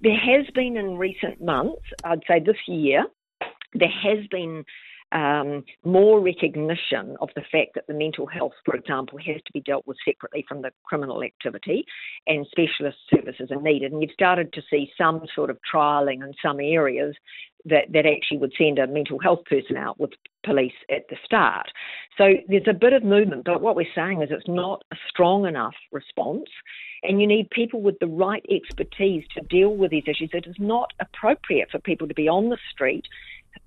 There 0.00 0.16
has 0.16 0.46
been 0.54 0.76
in 0.76 0.98
recent 0.98 1.40
months, 1.40 1.82
I'd 2.02 2.24
say 2.28 2.40
this 2.40 2.56
year, 2.66 3.06
there 3.74 3.88
has 3.88 4.26
been 4.30 4.64
um, 5.12 5.64
more 5.84 6.20
recognition 6.20 7.16
of 7.20 7.28
the 7.34 7.42
fact 7.52 7.74
that 7.74 7.86
the 7.86 7.94
mental 7.94 8.26
health, 8.26 8.52
for 8.64 8.74
example, 8.74 9.18
has 9.18 9.36
to 9.36 9.52
be 9.52 9.60
dealt 9.60 9.86
with 9.86 9.96
separately 10.04 10.44
from 10.48 10.62
the 10.62 10.70
criminal 10.84 11.22
activity 11.22 11.84
and 12.26 12.46
specialist 12.50 12.98
services 13.14 13.50
are 13.50 13.60
needed. 13.60 13.92
And 13.92 14.02
you've 14.02 14.12
started 14.12 14.52
to 14.54 14.62
see 14.70 14.90
some 14.96 15.22
sort 15.34 15.50
of 15.50 15.58
trialling 15.72 16.24
in 16.24 16.32
some 16.42 16.60
areas 16.60 17.14
that, 17.64 17.92
that 17.92 18.06
actually 18.06 18.38
would 18.38 18.52
send 18.58 18.78
a 18.78 18.86
mental 18.86 19.18
health 19.18 19.44
person 19.44 19.76
out 19.76 20.00
with 20.00 20.10
police 20.44 20.72
at 20.90 21.08
the 21.08 21.16
start. 21.24 21.66
So 22.18 22.34
there's 22.48 22.66
a 22.68 22.74
bit 22.74 22.92
of 22.92 23.04
movement, 23.04 23.44
but 23.44 23.60
what 23.60 23.76
we're 23.76 23.86
saying 23.94 24.22
is 24.22 24.30
it's 24.32 24.48
not 24.48 24.82
a 24.92 24.96
strong 25.08 25.46
enough 25.46 25.74
response. 25.92 26.48
And 27.04 27.20
you 27.20 27.26
need 27.26 27.50
people 27.50 27.80
with 27.80 27.98
the 28.00 28.06
right 28.06 28.44
expertise 28.50 29.24
to 29.34 29.42
deal 29.42 29.76
with 29.76 29.90
these 29.90 30.04
issues. 30.06 30.30
It 30.32 30.46
is 30.46 30.56
not 30.58 30.92
appropriate 31.00 31.70
for 31.70 31.78
people 31.78 32.08
to 32.08 32.14
be 32.14 32.28
on 32.28 32.48
the 32.48 32.58
street 32.70 33.04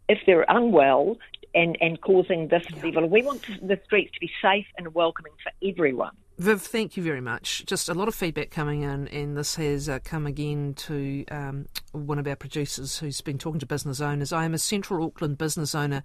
if 0.08 0.20
they're 0.26 0.46
unwell 0.50 1.18
and, 1.56 1.78
and 1.82 2.00
causing 2.02 2.50
this 2.50 2.64
yeah. 2.70 2.84
level. 2.84 3.08
We 3.08 3.24
want 3.24 3.42
the 3.62 3.80
streets 3.86 4.12
to 4.14 4.20
be 4.20 4.30
safe 4.42 4.68
and 4.78 4.94
welcoming 4.94 5.32
for 5.42 5.52
everyone. 5.68 6.12
Viv, 6.38 6.62
thank 6.62 6.98
you 6.98 7.04
very 7.04 7.22
much. 7.22 7.66
Just 7.66 7.88
a 7.88 7.94
lot 7.94 8.10
of 8.10 8.14
feedback 8.14 8.52
coming 8.52 8.82
in, 8.82 9.08
and 9.08 9.38
this 9.38 9.56
has 9.56 9.88
uh, 9.88 10.00
come 10.04 10.28
again 10.28 10.74
to 10.74 11.26
um, 11.32 11.66
one 11.94 12.20
of 12.20 12.28
our 12.28 12.36
producers 12.36 13.00
who's 13.00 13.22
been 13.22 13.38
talking 13.38 13.62
to 13.62 13.66
business 13.66 14.02
owners. 14.02 14.34
I 14.34 14.44
am 14.44 14.54
a 14.54 14.58
Central 14.58 15.06
Auckland 15.06 15.38
business 15.38 15.74
owner, 15.74 16.04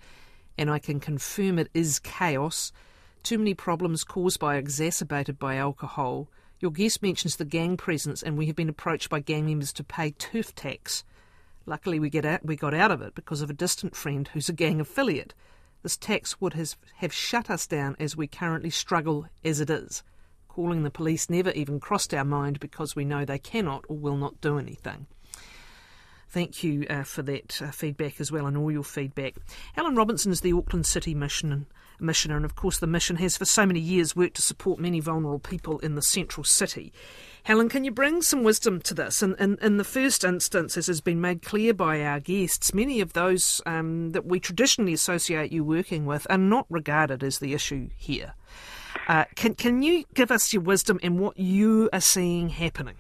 and 0.57 0.71
I 0.71 0.79
can 0.79 1.01
confirm 1.01 1.59
it 1.59 1.69
is 1.75 1.99
chaos. 1.99 2.71
Too 3.25 3.39
many 3.39 3.55
problems 3.55 4.05
caused 4.05 4.39
by, 4.39 4.57
exacerbated 4.57 5.37
by 5.37 5.57
alcohol. 5.57 6.29
Your 6.61 6.71
guest 6.71 7.03
mentions 7.03 7.35
the 7.35 7.45
gang 7.45 7.77
presence, 7.77 8.23
and 8.23 8.39
we 8.39 8.47
have 8.47 8.57
been 8.57 8.69
approached 8.69 9.11
by 9.11 9.19
gang 9.19 9.47
members 9.47 9.73
to 9.73 9.83
pay 9.83 10.13
turf 10.13 10.55
tax. 10.55 11.03
Luckily, 11.71 12.01
we, 12.01 12.11
get 12.11 12.25
out, 12.25 12.45
we 12.45 12.57
got 12.57 12.75
out 12.75 12.91
of 12.91 13.01
it 13.01 13.15
because 13.15 13.43
of 13.43 13.49
a 13.49 13.53
distant 13.53 13.95
friend 13.95 14.27
who's 14.27 14.49
a 14.49 14.53
gang 14.53 14.81
affiliate. 14.81 15.35
This 15.85 15.97
tax 15.97 16.41
would 16.41 16.55
has, 16.55 16.77
have 16.97 17.13
shut 17.13 17.49
us 17.49 17.65
down 17.65 17.95
as 18.01 18.17
we 18.17 18.27
currently 18.27 18.71
struggle 18.71 19.27
as 19.45 19.61
it 19.61 19.71
is. 19.71 20.03
Calling 20.49 20.83
the 20.83 20.91
police 20.91 21.31
never 21.31 21.53
even 21.53 21.79
crossed 21.79 22.13
our 22.13 22.25
mind 22.25 22.59
because 22.59 22.97
we 22.97 23.05
know 23.05 23.25
they 23.25 23.39
cannot 23.39 23.85
or 23.89 23.97
will 23.97 24.17
not 24.17 24.41
do 24.41 24.59
anything. 24.59 25.07
Thank 26.29 26.65
you 26.65 26.87
uh, 26.91 27.05
for 27.05 27.23
that 27.23 27.63
uh, 27.63 27.71
feedback 27.71 28.21
as 28.21 28.33
well 28.33 28.47
and 28.47 28.57
all 28.57 28.73
your 28.73 28.83
feedback. 28.83 29.37
Helen 29.75 29.95
Robinson 29.95 30.33
is 30.33 30.41
the 30.41 30.53
Auckland 30.53 30.87
City 30.87 31.15
Mission 31.15 31.67
Missioner, 32.03 32.37
and 32.37 32.45
of 32.45 32.57
course, 32.57 32.79
the 32.79 32.87
mission 32.87 33.17
has 33.17 33.37
for 33.37 33.45
so 33.45 33.67
many 33.67 33.81
years 33.81 34.17
worked 34.17 34.37
to 34.37 34.43
support 34.43 34.79
many 34.79 35.01
vulnerable 35.01 35.39
people 35.39 35.79
in 35.81 35.95
the 35.95 36.03
central 36.03 36.45
city. 36.45 36.93
Helen, 37.45 37.69
can 37.69 37.85
you 37.85 37.91
bring 37.91 38.23
some 38.23 38.43
wisdom 38.43 38.81
to 38.83 38.95
this? 38.95 39.23
And 39.23 39.35
in, 39.39 39.57
in, 39.63 39.77
the 39.79 39.85
first 39.85 40.25
instance, 40.25 40.77
as 40.77 40.89
has 40.89 41.01
been 41.01 41.21
made 41.21 41.43
clear 41.43 41.73
by 41.73 42.03
our 42.03 42.21
guests, 42.21 42.75
many 42.75 43.01
of 43.01 43.15
those 43.15 43.63
um, 43.65 44.11
that 44.11 44.27
we 44.27 44.41
traditionally 44.41 44.93
associate 44.93 45.51
you 45.51 45.65
working 45.65 46.05
with 46.05 46.27
are 46.29 46.39
not 46.39 46.67
regarded 46.69 47.23
as 47.23 47.39
the 47.39 47.55
issue 47.55 47.89
here. 47.97 48.35
Uh, 49.09 49.25
can, 49.37 49.55
can 49.55 49.83
you 49.83 50.05
give 50.15 50.31
us 50.31 50.53
your 50.53 50.63
wisdom 50.63 51.01
and 51.03 51.19
what 51.19 51.39
you 51.39 51.89
are 51.93 52.01
seeing 52.01 52.51
happening? 52.51 52.97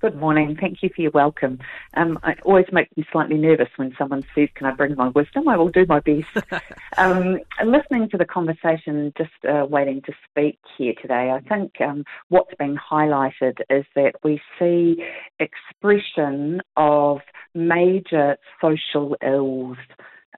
Good 0.00 0.14
morning. 0.14 0.56
Thank 0.60 0.84
you 0.84 0.90
for 0.94 1.02
your 1.02 1.10
welcome. 1.10 1.58
Um, 1.94 2.20
it 2.24 2.38
always 2.44 2.66
makes 2.70 2.96
me 2.96 3.04
slightly 3.10 3.36
nervous 3.36 3.66
when 3.74 3.92
someone 3.98 4.24
says, 4.32 4.48
Can 4.54 4.68
I 4.68 4.70
bring 4.70 4.94
my 4.94 5.08
wisdom? 5.08 5.48
I 5.48 5.56
will 5.56 5.70
do 5.70 5.86
my 5.88 5.98
best. 5.98 6.62
um, 6.98 7.40
listening 7.64 8.08
to 8.10 8.16
the 8.16 8.24
conversation, 8.24 9.12
just 9.18 9.32
uh, 9.44 9.66
waiting 9.68 10.00
to 10.02 10.12
speak 10.30 10.60
here 10.76 10.94
today, 11.02 11.32
I 11.34 11.40
think 11.48 11.80
um, 11.80 12.04
what's 12.28 12.54
being 12.60 12.76
highlighted 12.76 13.58
is 13.70 13.84
that 13.96 14.12
we 14.22 14.40
see 14.56 15.02
expression 15.40 16.60
of 16.76 17.18
major 17.54 18.36
social 18.60 19.16
ills. 19.20 19.78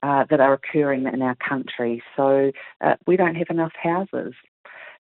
Uh, 0.02 0.24
that 0.30 0.40
are 0.40 0.54
occurring 0.54 1.06
in 1.12 1.20
our 1.20 1.36
country. 1.46 2.02
So 2.16 2.52
uh, 2.80 2.94
we 3.06 3.18
don't 3.18 3.34
have 3.34 3.48
enough 3.50 3.72
houses 3.82 4.32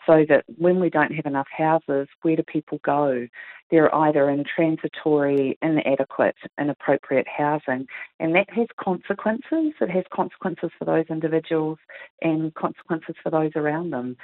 so 0.09 0.25
that 0.29 0.45
when 0.57 0.81
we 0.81 0.89
don't 0.89 1.15
have 1.15 1.27
enough 1.27 1.49
houses, 1.55 2.09
where 2.23 2.35
do 2.35 2.43
people 2.43 2.81
go? 2.83 3.29
They're 3.71 3.95
either 3.95 4.31
in 4.31 4.45
transitory, 4.45 5.59
inadequate, 5.61 6.37
inappropriate 6.59 7.27
housing, 7.29 7.87
and 8.19 8.35
that 8.35 8.49
has 8.51 8.69
consequences. 8.81 9.75
It 9.81 9.91
has 9.91 10.05
consequences 10.11 10.71
for 10.79 10.87
those 10.87 11.05
individuals 11.11 11.79
and 12.23 12.55
consequences 12.55 13.17
for 13.23 13.29
those 13.29 13.53
around 13.55 13.91
them 13.91 14.17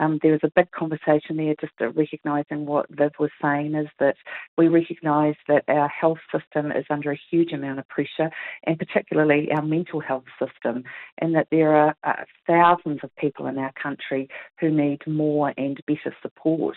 um, 0.00 0.18
there 0.22 0.32
was 0.32 0.40
a 0.42 0.52
big 0.56 0.70
conversation 0.72 1.36
there 1.36 1.54
just 1.60 1.72
recognising 1.94 2.66
what 2.66 2.86
Viv 2.90 3.12
was 3.20 3.30
saying 3.40 3.74
is 3.74 3.86
that 4.00 4.16
we 4.56 4.66
recognise 4.66 5.34
that 5.46 5.64
our 5.68 5.88
health 5.88 6.18
system 6.32 6.72
is 6.72 6.86
under 6.88 7.12
a 7.12 7.20
huge 7.30 7.52
amount 7.52 7.78
of 7.78 7.88
pressure, 7.88 8.30
and 8.64 8.78
particularly 8.78 9.52
our 9.52 9.62
mental 9.62 10.00
health 10.00 10.24
system, 10.38 10.84
and 11.18 11.34
that 11.34 11.48
there 11.50 11.76
are 11.76 11.94
uh, 12.02 12.24
thousands 12.46 13.00
of 13.02 13.14
people 13.16 13.46
in 13.46 13.58
our 13.58 13.72
country 13.80 14.28
who 14.58 14.70
need 14.70 15.06
more 15.06 15.52
and 15.58 15.80
better 15.86 16.16
support. 16.22 16.76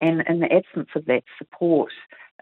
And 0.00 0.22
in 0.28 0.38
the 0.38 0.52
absence 0.52 0.90
of 0.94 1.04
that 1.06 1.24
support, 1.38 1.92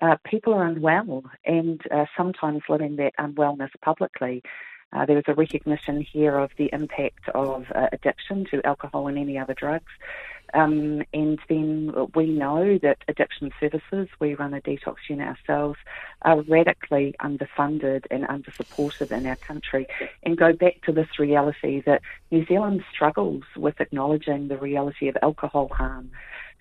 uh, 0.02 0.16
people 0.24 0.52
are 0.52 0.66
unwell 0.66 1.24
and 1.44 1.80
uh, 1.90 2.04
sometimes 2.16 2.62
living 2.68 2.96
that 2.96 3.12
unwellness 3.18 3.70
publicly. 3.82 4.42
Uh, 4.92 5.04
there 5.04 5.16
was 5.16 5.24
a 5.26 5.34
recognition 5.34 6.00
here 6.00 6.38
of 6.38 6.50
the 6.56 6.70
impact 6.72 7.28
of 7.34 7.66
uh, 7.74 7.88
addiction 7.92 8.46
to 8.50 8.64
alcohol 8.66 9.06
and 9.06 9.18
any 9.18 9.38
other 9.38 9.54
drugs. 9.54 9.92
Um, 10.54 11.02
and 11.12 11.38
then 11.48 11.92
we 12.14 12.26
know 12.26 12.78
that 12.78 12.98
addiction 13.06 13.50
services, 13.60 14.08
we 14.18 14.34
run 14.34 14.54
a 14.54 14.60
detox 14.60 14.96
unit 15.08 15.28
ourselves, 15.28 15.78
are 16.22 16.40
radically 16.42 17.14
underfunded 17.20 18.06
and 18.10 18.24
undersupported 18.24 19.12
in 19.12 19.26
our 19.26 19.36
country. 19.36 19.86
And 20.22 20.38
go 20.38 20.54
back 20.54 20.82
to 20.86 20.92
this 20.92 21.18
reality 21.18 21.82
that 21.84 22.00
New 22.30 22.46
Zealand 22.46 22.82
struggles 22.90 23.42
with 23.56 23.80
acknowledging 23.80 24.48
the 24.48 24.56
reality 24.56 25.08
of 25.08 25.18
alcohol 25.22 25.68
harm. 25.68 26.10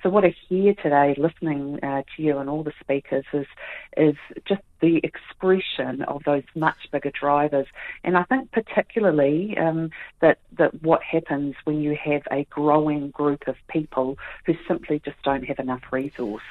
So 0.03 0.09
what 0.09 0.23
I 0.23 0.35
hear 0.47 0.73
today, 0.75 1.15
listening 1.17 1.79
uh, 1.83 2.03
to 2.15 2.21
you 2.21 2.37
and 2.37 2.49
all 2.49 2.63
the 2.63 2.73
speakers, 2.79 3.25
is 3.33 3.47
is 3.95 4.15
just 4.47 4.61
the 4.79 5.01
expression 5.03 6.03
of 6.03 6.23
those 6.23 6.43
much 6.55 6.91
bigger 6.91 7.11
drivers. 7.11 7.65
And 8.03 8.15
I 8.15 8.23
think 8.23 8.51
particularly 8.51 9.57
um, 9.57 9.89
that 10.21 10.39
that 10.57 10.83
what 10.83 11.01
happens 11.01 11.55
when 11.63 11.81
you 11.81 11.97
have 12.03 12.21
a 12.31 12.45
growing 12.49 13.09
group 13.09 13.47
of 13.47 13.55
people 13.67 14.17
who 14.45 14.53
simply 14.67 15.01
just 15.03 15.21
don't 15.23 15.43
have 15.43 15.59
enough 15.59 15.81
resource. 15.91 16.43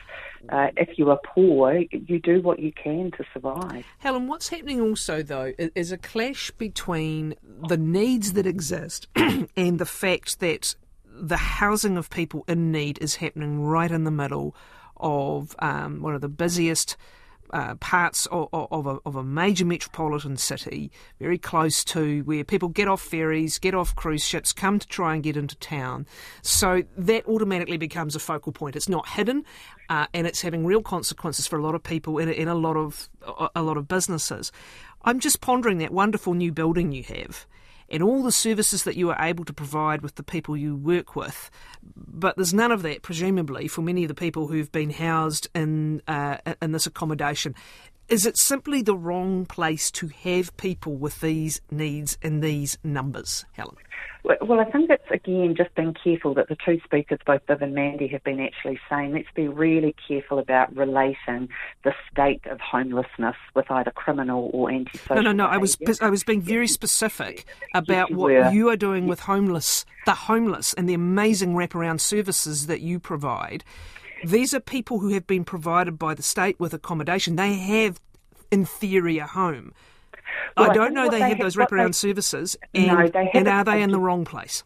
Uh, 0.48 0.68
if 0.76 0.98
you 0.98 1.10
are 1.10 1.18
poor, 1.24 1.82
you 1.90 2.20
do 2.20 2.40
what 2.40 2.58
you 2.58 2.72
can 2.72 3.10
to 3.12 3.24
survive. 3.32 3.84
Helen, 3.98 4.28
what's 4.28 4.48
happening 4.48 4.80
also, 4.80 5.22
though, 5.22 5.52
is 5.58 5.90
a 5.90 5.98
clash 5.98 6.50
between 6.52 7.34
the 7.68 7.76
needs 7.76 8.34
that 8.34 8.46
exist 8.46 9.08
and 9.16 9.78
the 9.78 9.86
fact 9.86 10.38
that 10.40 10.76
the 11.18 11.36
housing 11.36 11.96
of 11.96 12.10
people 12.10 12.44
in 12.46 12.70
need 12.70 12.98
is 13.00 13.16
happening 13.16 13.60
right 13.62 13.90
in 13.90 14.04
the 14.04 14.10
middle 14.10 14.54
of 14.96 15.54
um, 15.58 16.02
one 16.02 16.14
of 16.14 16.20
the 16.20 16.28
busiest 16.28 16.96
uh, 17.50 17.74
parts 17.76 18.26
of, 18.26 18.48
of, 18.52 18.86
a, 18.86 18.98
of, 19.06 19.14
a, 19.14 19.22
major 19.22 19.64
metropolitan 19.64 20.36
city, 20.36 20.90
very 21.20 21.38
close 21.38 21.84
to 21.84 22.22
where 22.22 22.42
people 22.42 22.68
get 22.68 22.88
off 22.88 23.00
ferries, 23.00 23.58
get 23.58 23.74
off 23.74 23.94
cruise 23.94 24.24
ships, 24.24 24.52
come 24.52 24.78
to 24.78 24.86
try 24.88 25.14
and 25.14 25.22
get 25.22 25.36
into 25.36 25.54
town. 25.56 26.06
So 26.42 26.82
that 26.96 27.26
automatically 27.26 27.76
becomes 27.76 28.16
a 28.16 28.18
focal 28.18 28.52
point. 28.52 28.74
It's 28.74 28.88
not 28.88 29.08
hidden, 29.08 29.44
uh, 29.88 30.06
and 30.12 30.26
it's 30.26 30.42
having 30.42 30.66
real 30.66 30.82
consequences 30.82 31.46
for 31.46 31.56
a 31.56 31.62
lot 31.62 31.74
of 31.74 31.82
people 31.82 32.18
in, 32.18 32.28
in 32.28 32.48
a 32.48 32.54
lot 32.54 32.76
of 32.76 33.08
a 33.54 33.62
lot 33.62 33.76
of 33.76 33.86
businesses. 33.86 34.50
I'm 35.04 35.20
just 35.20 35.40
pondering 35.40 35.78
that 35.78 35.92
wonderful 35.92 36.34
new 36.34 36.52
building 36.52 36.90
you 36.90 37.04
have 37.04 37.46
and 37.88 38.02
all 38.02 38.22
the 38.22 38.32
services 38.32 38.84
that 38.84 38.96
you 38.96 39.10
are 39.10 39.16
able 39.20 39.44
to 39.44 39.52
provide 39.52 40.02
with 40.02 40.16
the 40.16 40.22
people 40.22 40.56
you 40.56 40.76
work 40.76 41.14
with. 41.16 41.50
But 41.96 42.36
there's 42.36 42.54
none 42.54 42.72
of 42.72 42.82
that, 42.82 43.02
presumably, 43.02 43.68
for 43.68 43.82
many 43.82 44.04
of 44.04 44.08
the 44.08 44.14
people 44.14 44.48
who've 44.48 44.72
been 44.72 44.90
housed 44.90 45.48
in 45.54 46.02
uh, 46.08 46.38
in 46.60 46.72
this 46.72 46.86
accommodation. 46.86 47.54
Is 48.08 48.24
it 48.24 48.38
simply 48.38 48.82
the 48.82 48.96
wrong 48.96 49.46
place 49.46 49.90
to 49.92 50.08
have 50.08 50.56
people 50.56 50.94
with 50.94 51.20
these 51.20 51.60
needs 51.70 52.16
in 52.22 52.40
these 52.40 52.78
numbers, 52.84 53.44
Helen? 53.52 53.76
Well, 54.40 54.58
I 54.58 54.64
think 54.64 54.90
it's 54.90 55.08
again 55.10 55.54
just 55.56 55.74
being 55.76 55.94
careful 56.02 56.34
that 56.34 56.48
the 56.48 56.56
two 56.64 56.80
speakers, 56.84 57.18
both 57.24 57.42
Viv 57.46 57.62
and 57.62 57.74
Mandy, 57.74 58.08
have 58.08 58.24
been 58.24 58.40
actually 58.40 58.78
saying 58.90 59.12
let's 59.12 59.28
be 59.34 59.46
really 59.46 59.94
careful 60.06 60.38
about 60.40 60.74
relating 60.76 61.48
the 61.84 61.92
state 62.10 62.44
of 62.46 62.60
homelessness 62.60 63.36
with 63.54 63.70
either 63.70 63.92
criminal 63.92 64.50
or 64.52 64.70
antisocial. 64.70 65.16
No, 65.16 65.22
no, 65.22 65.32
no. 65.32 65.46
I 65.46 65.58
was 65.58 65.76
I 66.00 66.10
was 66.10 66.24
being 66.24 66.42
very 66.42 66.66
specific 66.66 67.44
about 67.74 68.10
what 68.10 68.32
were. 68.32 68.50
you 68.50 68.68
are 68.68 68.76
doing 68.76 69.06
with 69.06 69.20
homeless, 69.20 69.84
the 70.06 70.14
homeless, 70.14 70.72
and 70.74 70.88
the 70.88 70.94
amazing 70.94 71.54
wraparound 71.54 72.00
services 72.00 72.66
that 72.66 72.80
you 72.80 72.98
provide. 72.98 73.62
These 74.24 74.54
are 74.54 74.60
people 74.60 74.98
who 74.98 75.10
have 75.10 75.26
been 75.26 75.44
provided 75.44 75.98
by 75.98 76.14
the 76.14 76.22
state 76.22 76.58
with 76.58 76.72
accommodation. 76.72 77.36
They 77.36 77.54
have, 77.54 78.00
in 78.50 78.64
theory, 78.64 79.18
a 79.18 79.26
home. 79.26 79.72
Well, 80.56 80.70
I 80.70 80.74
don't 80.74 80.94
know 80.94 81.08
they, 81.08 81.18
they 81.20 81.28
have, 81.30 81.38
those 81.38 81.56
wraparound 81.56 81.88
they, 81.88 81.92
services, 81.92 82.56
and, 82.74 82.86
no, 82.86 83.22
and 83.34 83.48
are 83.48 83.64
they 83.64 83.82
in 83.82 83.90
the 83.90 84.00
wrong 84.00 84.24
place? 84.24 84.64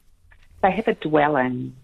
They 0.63 0.71
have 0.71 0.89
a 0.89 0.95
dwelling, 0.95 1.77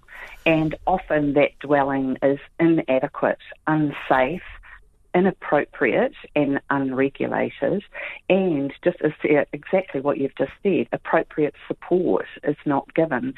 and 0.44 0.74
often 0.87 1.35
that 1.35 1.59
dwelling 1.61 2.16
is 2.22 2.38
inadequate, 2.59 3.38
unsafe, 3.66 4.42
inappropriate 5.16 6.12
and 6.37 6.61
unregulated, 6.68 7.83
and 8.29 8.70
just 8.85 8.98
exactly 9.24 10.00
what 10.02 10.18
you've 10.18 10.37
just 10.37 10.52
said, 10.62 10.87
appropriate 10.92 11.55
support 11.66 12.26
is 12.44 12.57
not 12.66 12.94
given. 12.94 13.33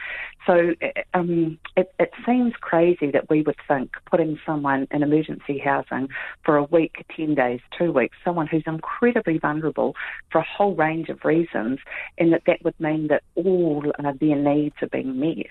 So 0.44 0.74
um, 1.14 1.56
it, 1.76 1.92
it, 2.00 2.10
seems 2.26 2.54
crazy 2.60 3.12
that 3.12 3.30
we 3.30 3.42
would 3.42 3.56
think 3.68 3.92
putting 4.10 4.40
someone 4.44 4.88
in 4.90 5.04
emergency 5.04 5.58
housing 5.58 6.08
for 6.44 6.56
a 6.56 6.64
week, 6.64 7.06
10 7.16 7.36
days, 7.36 7.60
two 7.78 7.92
weeks, 7.92 8.16
someone 8.24 8.48
who's 8.48 8.64
incredibly 8.66 9.38
vulnerable 9.38 9.94
for 10.32 10.38
a 10.40 10.44
whole 10.44 10.74
range 10.74 11.08
of 11.10 11.24
reasons, 11.24 11.78
and 12.18 12.32
that 12.32 12.42
that 12.46 12.64
would 12.64 12.78
mean 12.80 13.06
that 13.06 13.22
all 13.36 13.84
their 14.20 14.36
needs 14.36 14.74
are 14.82 14.88
being 14.88 15.20
met. 15.20 15.46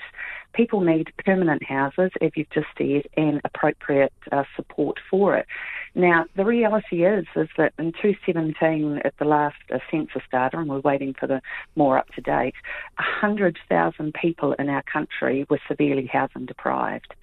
People 0.54 0.82
need 0.82 1.12
permanent 1.24 1.64
houses, 1.64 2.12
as 2.22 2.32
you've 2.36 2.50
just 2.50 2.68
said, 2.78 3.04
and 3.16 3.42
appropriate 3.44 4.14
uh, 4.32 4.44
support 4.56 5.00
for 5.10 5.36
it. 5.36 5.46
Now, 5.94 6.26
the 6.36 6.46
reality 6.46 7.06
is 7.06 7.26
is 7.36 7.48
that 7.58 7.74
in 7.80 7.92
2017, 7.92 9.02
at 9.04 9.14
the 9.18 9.26
last 9.26 9.56
uh, 9.74 9.80
census 9.90 10.22
data, 10.32 10.58
and 10.58 10.70
we're 10.70 10.80
waiting 10.80 11.14
for 11.20 11.28
the 11.28 11.42
more 11.76 11.98
up 11.98 12.08
to 12.16 12.22
date, 12.22 12.56
100,000 12.98 14.14
people 14.14 14.54
in 14.54 14.70
our 14.70 14.84
country 14.84 15.46
were 15.50 15.60
severely 15.68 16.06
housing 16.06 16.46
deprived. 16.46 17.14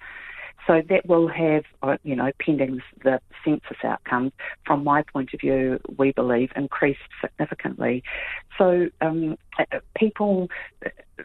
So 0.67 0.81
that 0.89 1.05
will 1.05 1.27
have, 1.27 1.63
uh, 1.83 1.97
you 2.03 2.15
know, 2.15 2.31
pending 2.39 2.81
the 3.03 3.19
census 3.43 3.77
outcomes, 3.83 4.31
from 4.65 4.83
my 4.83 5.03
point 5.03 5.33
of 5.33 5.39
view, 5.39 5.79
we 5.97 6.11
believe 6.11 6.51
increased 6.55 6.99
significantly. 7.21 8.03
So 8.57 8.87
um, 9.01 9.37
uh, 9.59 9.79
people 9.95 10.49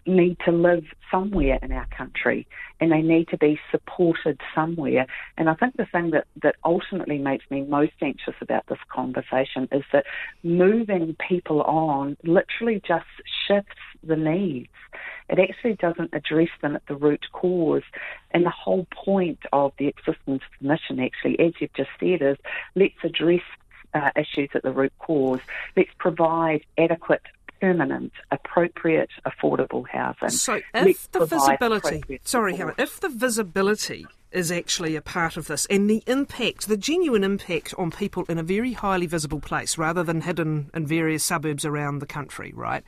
need 0.06 0.36
to 0.44 0.52
live 0.52 0.84
somewhere 1.10 1.58
in 1.62 1.72
our 1.72 1.86
country 1.96 2.46
and 2.80 2.92
they 2.92 3.02
need 3.02 3.28
to 3.28 3.38
be 3.38 3.58
supported 3.70 4.40
somewhere. 4.54 5.06
And 5.36 5.48
I 5.48 5.54
think 5.54 5.76
the 5.76 5.86
thing 5.86 6.10
that, 6.10 6.26
that 6.42 6.56
ultimately 6.64 7.18
makes 7.18 7.44
me 7.50 7.62
most 7.62 7.92
anxious 8.00 8.34
about 8.40 8.66
this 8.68 8.78
conversation 8.92 9.68
is 9.72 9.82
that 9.92 10.04
moving 10.42 11.16
people 11.28 11.62
on 11.62 12.16
literally 12.24 12.80
just 12.86 13.06
shifts 13.46 13.80
the 14.02 14.16
needs. 14.16 14.68
It 15.30 15.38
actually 15.38 15.74
doesn't 15.74 16.12
address 16.12 16.48
them 16.60 16.76
at 16.76 16.84
the 16.86 16.96
root 16.96 17.24
cause. 17.32 17.82
And 18.32 18.44
the 18.44 18.50
whole 18.50 18.86
point 18.92 19.38
of 19.52 19.72
the 19.78 19.86
existence 19.86 20.42
of 20.42 20.60
the 20.60 20.68
mission, 20.68 21.00
actually, 21.00 21.38
as 21.38 21.52
you've 21.60 21.72
just 21.74 21.90
said, 21.98 22.20
is 22.20 22.36
let's 22.74 22.94
address 23.04 23.42
uh, 23.94 24.10
issues 24.16 24.50
at 24.54 24.62
the 24.62 24.72
root 24.72 24.92
cause. 24.98 25.40
Let's 25.76 25.90
provide 25.98 26.64
adequate 26.76 27.22
permanent, 27.60 28.12
appropriate, 28.30 29.10
affordable 29.26 29.86
housing. 29.86 30.30
So, 30.30 30.54
if 30.54 30.64
Let's 30.74 31.06
the 31.08 31.26
visibility, 31.26 32.02
sorry, 32.24 32.56
Helen, 32.56 32.74
if 32.78 33.00
the 33.00 33.08
visibility 33.08 34.06
is 34.32 34.50
actually 34.50 34.96
a 34.96 35.02
part 35.02 35.36
of 35.36 35.46
this 35.46 35.66
and 35.66 35.90
the 35.90 36.02
impact, 36.06 36.68
the 36.68 36.76
genuine 36.76 37.24
impact 37.24 37.74
on 37.76 37.90
people 37.90 38.24
in 38.28 38.38
a 38.38 38.42
very 38.42 38.72
highly 38.72 39.06
visible 39.06 39.40
place 39.40 39.76
rather 39.76 40.02
than 40.02 40.22
hidden 40.22 40.70
in 40.72 40.86
various 40.86 41.24
suburbs 41.24 41.64
around 41.64 41.98
the 41.98 42.06
country, 42.06 42.52
right? 42.54 42.84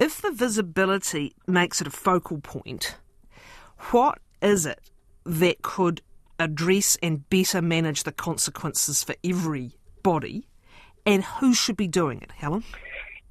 If 0.00 0.22
the 0.22 0.30
visibility 0.30 1.34
makes 1.46 1.82
it 1.82 1.86
a 1.86 1.90
focal 1.90 2.38
point, 2.38 2.96
what 3.90 4.18
is 4.40 4.64
it 4.64 4.80
that 5.24 5.60
could 5.60 6.00
address 6.38 6.96
and 7.02 7.28
better 7.28 7.60
manage 7.60 8.04
the 8.04 8.12
consequences 8.12 9.04
for 9.04 9.14
everybody 9.22 10.48
and 11.04 11.22
who 11.22 11.52
should 11.52 11.76
be 11.76 11.86
doing 11.86 12.22
it, 12.22 12.32
Helen? 12.32 12.64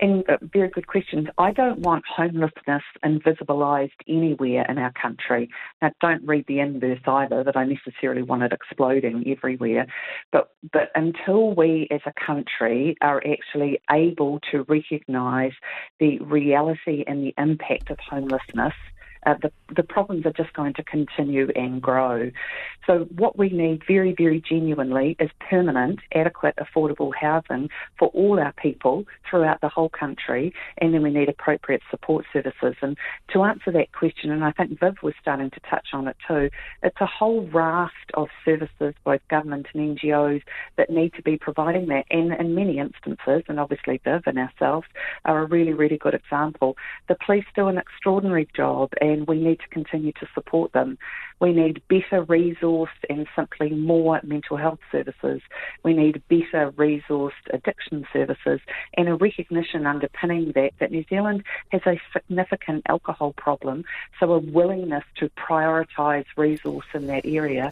And 0.01 0.23
uh, 0.29 0.38
very 0.53 0.69
good 0.69 0.88
questions. 0.88 1.27
I 1.38 1.51
don't 1.51 1.79
want 1.79 2.05
homelessness 2.07 2.83
invisibilised 3.03 3.91
anywhere 4.07 4.65
in 4.69 4.77
our 4.77 4.93
country. 4.93 5.49
Now, 5.81 5.91
don't 5.99 6.25
read 6.25 6.45
the 6.47 6.59
inverse 6.59 7.01
either, 7.05 7.43
that 7.43 7.57
I 7.57 7.65
necessarily 7.65 8.21
want 8.21 8.43
it 8.43 8.53
exploding 8.53 9.25
everywhere. 9.27 9.88
But, 10.31 10.51
but 10.71 10.89
until 10.95 11.53
we 11.53 11.88
as 11.91 12.01
a 12.05 12.13
country 12.25 12.95
are 13.01 13.21
actually 13.29 13.81
able 13.91 14.39
to 14.51 14.63
recognise 14.69 15.53
the 15.99 16.19
reality 16.19 17.03
and 17.05 17.23
the 17.23 17.33
impact 17.38 17.89
of 17.89 17.97
homelessness, 17.99 18.73
uh, 19.25 19.36
the, 19.41 19.51
the 19.75 19.84
problems 19.84 20.25
are 20.25 20.34
just 20.34 20.53
going 20.53 20.73
to 20.73 20.84
continue 20.84 21.49
and 21.55 21.82
grow. 21.82 22.32
So, 22.88 23.08
what 23.15 23.38
we 23.38 23.49
need 23.49 23.84
very, 23.88 24.15
very 24.17 24.41
genuinely 24.41 25.15
is 25.19 25.29
permanent, 25.49 25.99
adequate, 26.13 26.55
affordable 26.58 27.12
housing 27.13 27.69
for 27.97 28.08
all 28.10 28.39
our 28.39 28.53
people 28.53 29.05
throughout 29.29 29.62
the 29.62 29.69
whole 29.69 29.89
country, 29.89 30.53
and 30.77 30.93
then 30.93 31.03
we 31.03 31.12
need 31.12 31.29
appropriate 31.29 31.82
support 31.91 32.25
services. 32.32 32.75
And 32.82 32.97
to 33.34 33.43
answer 33.43 33.71
that 33.71 33.91
question, 33.91 34.32
and 34.32 34.43
I 34.43 34.51
think 34.51 34.79
Viv 34.79 34.95
was 35.03 35.13
starting 35.21 35.51
to 35.51 35.60
touch 35.69 35.89
on 35.93 36.08
it 36.08 36.15
too, 36.27 36.49
it's 36.82 37.01
a 37.01 37.05
whole 37.05 37.47
raft 37.47 38.12
of 38.13 38.29
services, 38.45 38.95
both 39.03 39.21
government 39.29 39.67
and 39.73 39.97
NGOs, 39.97 40.41
that 40.77 40.89
need 40.89 41.13
to 41.15 41.21
be 41.21 41.38
providing 41.38 41.88
that. 41.88 42.05
And 42.10 42.34
in 42.34 42.55
many 42.55 42.79
instances, 42.79 43.43
and 43.47 43.60
obviously 43.60 43.99
Viv 44.03 44.23
and 44.25 44.39
ourselves 44.39 44.88
are 45.25 45.43
a 45.43 45.45
really, 45.45 45.73
really 45.73 45.97
good 45.97 46.13
example, 46.13 46.77
the 47.08 47.17
police 47.25 47.45
do 47.55 47.67
an 47.67 47.77
extraordinary 47.77 48.47
job 48.55 48.91
and 49.01 49.09
we 49.28 49.39
need 49.39 49.60
to 49.60 49.67
continue 49.69 50.12
to 50.13 50.28
support 50.34 50.72
them. 50.74 50.98
We 51.39 51.54
need 51.54 51.82
better 51.88 52.25
resourced 52.25 52.88
and 53.10 53.28
simply 53.36 53.69
more 53.69 54.19
mental 54.23 54.58
health 54.58 54.80
services. 54.91 55.41
We 55.84 55.93
need 55.93 56.21
better 56.28 56.71
resourced 56.71 57.32
addiction 57.52 58.06
services 58.12 58.60
and 58.95 59.08
a 59.08 59.15
recognition 59.15 59.86
underpinning 59.86 60.52
that 60.56 60.73
that 60.80 60.91
New 60.91 61.06
Zealand 61.10 61.43
has 61.69 61.82
a 61.86 61.99
significant 62.13 62.84
alcohol 62.88 63.34
problem, 63.34 63.86
so 64.19 64.34
a 64.34 64.39
willingness 64.39 65.04
to 65.17 65.30
prioritise 65.30 66.25
resource 66.36 66.86
in 66.93 67.08
that 67.08 67.25
area, 67.25 67.71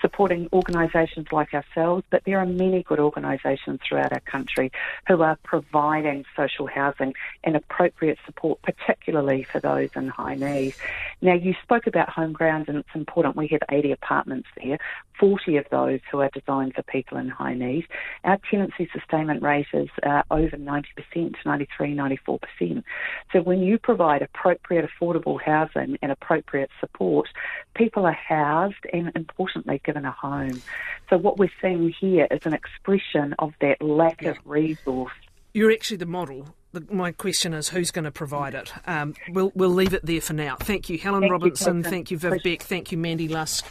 supporting 0.00 0.48
organisations 0.52 1.26
like 1.32 1.54
ourselves, 1.54 2.04
but 2.10 2.22
there 2.24 2.38
are 2.38 2.46
many 2.46 2.82
good 2.82 3.00
organisations 3.00 3.80
throughout 3.86 4.12
our 4.12 4.20
country 4.20 4.70
who 5.06 5.22
are 5.22 5.36
providing 5.42 6.24
social 6.36 6.66
housing 6.66 7.14
and 7.44 7.56
appropriate 7.56 8.18
support, 8.26 8.60
particularly 8.62 9.42
for 9.42 9.60
those 9.60 9.90
in 9.96 10.08
high 10.08 10.34
need. 10.34 10.74
Now, 11.20 11.34
you 11.34 11.54
spoke 11.62 11.86
about 11.86 12.08
HomeGrounds, 12.08 12.68
and 12.68 12.78
it's 12.78 12.88
important. 13.08 13.36
We 13.36 13.48
have 13.48 13.62
80 13.70 13.92
apartments 13.92 14.48
there, 14.62 14.78
40 15.18 15.56
of 15.56 15.64
those 15.70 16.00
who 16.10 16.20
are 16.20 16.30
designed 16.32 16.74
for 16.74 16.82
people 16.82 17.18
in 17.18 17.28
high 17.28 17.54
need. 17.54 17.86
Our 18.24 18.38
tenancy 18.50 18.88
sustainment 18.92 19.42
rate 19.42 19.66
is 19.72 19.88
uh, 20.02 20.22
over 20.30 20.56
90%, 20.56 20.84
93, 21.44 21.94
94%. 21.94 22.82
So 23.32 23.40
when 23.40 23.60
you 23.60 23.78
provide 23.78 24.22
appropriate, 24.22 24.88
affordable 24.88 25.40
housing 25.40 25.98
and 26.02 26.12
appropriate 26.12 26.70
support, 26.80 27.28
people 27.74 28.04
are 28.04 28.12
housed 28.12 28.84
and, 28.92 29.10
importantly, 29.14 29.80
given 29.84 30.04
a 30.04 30.12
home. 30.12 30.62
So 31.10 31.16
what 31.16 31.38
we're 31.38 31.50
seeing 31.62 31.92
here 31.98 32.28
is 32.30 32.40
an 32.44 32.52
expression 32.52 33.34
of 33.38 33.54
that 33.60 33.80
lack 33.80 34.22
yeah. 34.22 34.30
of 34.30 34.38
resource. 34.44 35.12
You're 35.54 35.72
actually 35.72 35.96
the 35.96 36.06
model 36.06 36.54
the, 36.72 36.84
my 36.90 37.12
question 37.12 37.54
is 37.54 37.68
who's 37.68 37.90
going 37.90 38.04
to 38.04 38.10
provide 38.10 38.54
it? 38.54 38.72
Um, 38.86 39.14
we'll, 39.30 39.52
we'll 39.54 39.70
leave 39.70 39.94
it 39.94 40.04
there 40.04 40.20
for 40.20 40.34
now. 40.34 40.56
Thank 40.56 40.88
you, 40.88 40.98
Helen 40.98 41.22
thank 41.22 41.32
Robinson. 41.32 41.78
You, 41.78 41.82
thank 41.84 42.10
you, 42.10 42.18
Viv 42.18 42.42
Beck. 42.42 42.62
Thank 42.62 42.92
you, 42.92 42.98
Mandy 42.98 43.28
Lusk. 43.28 43.66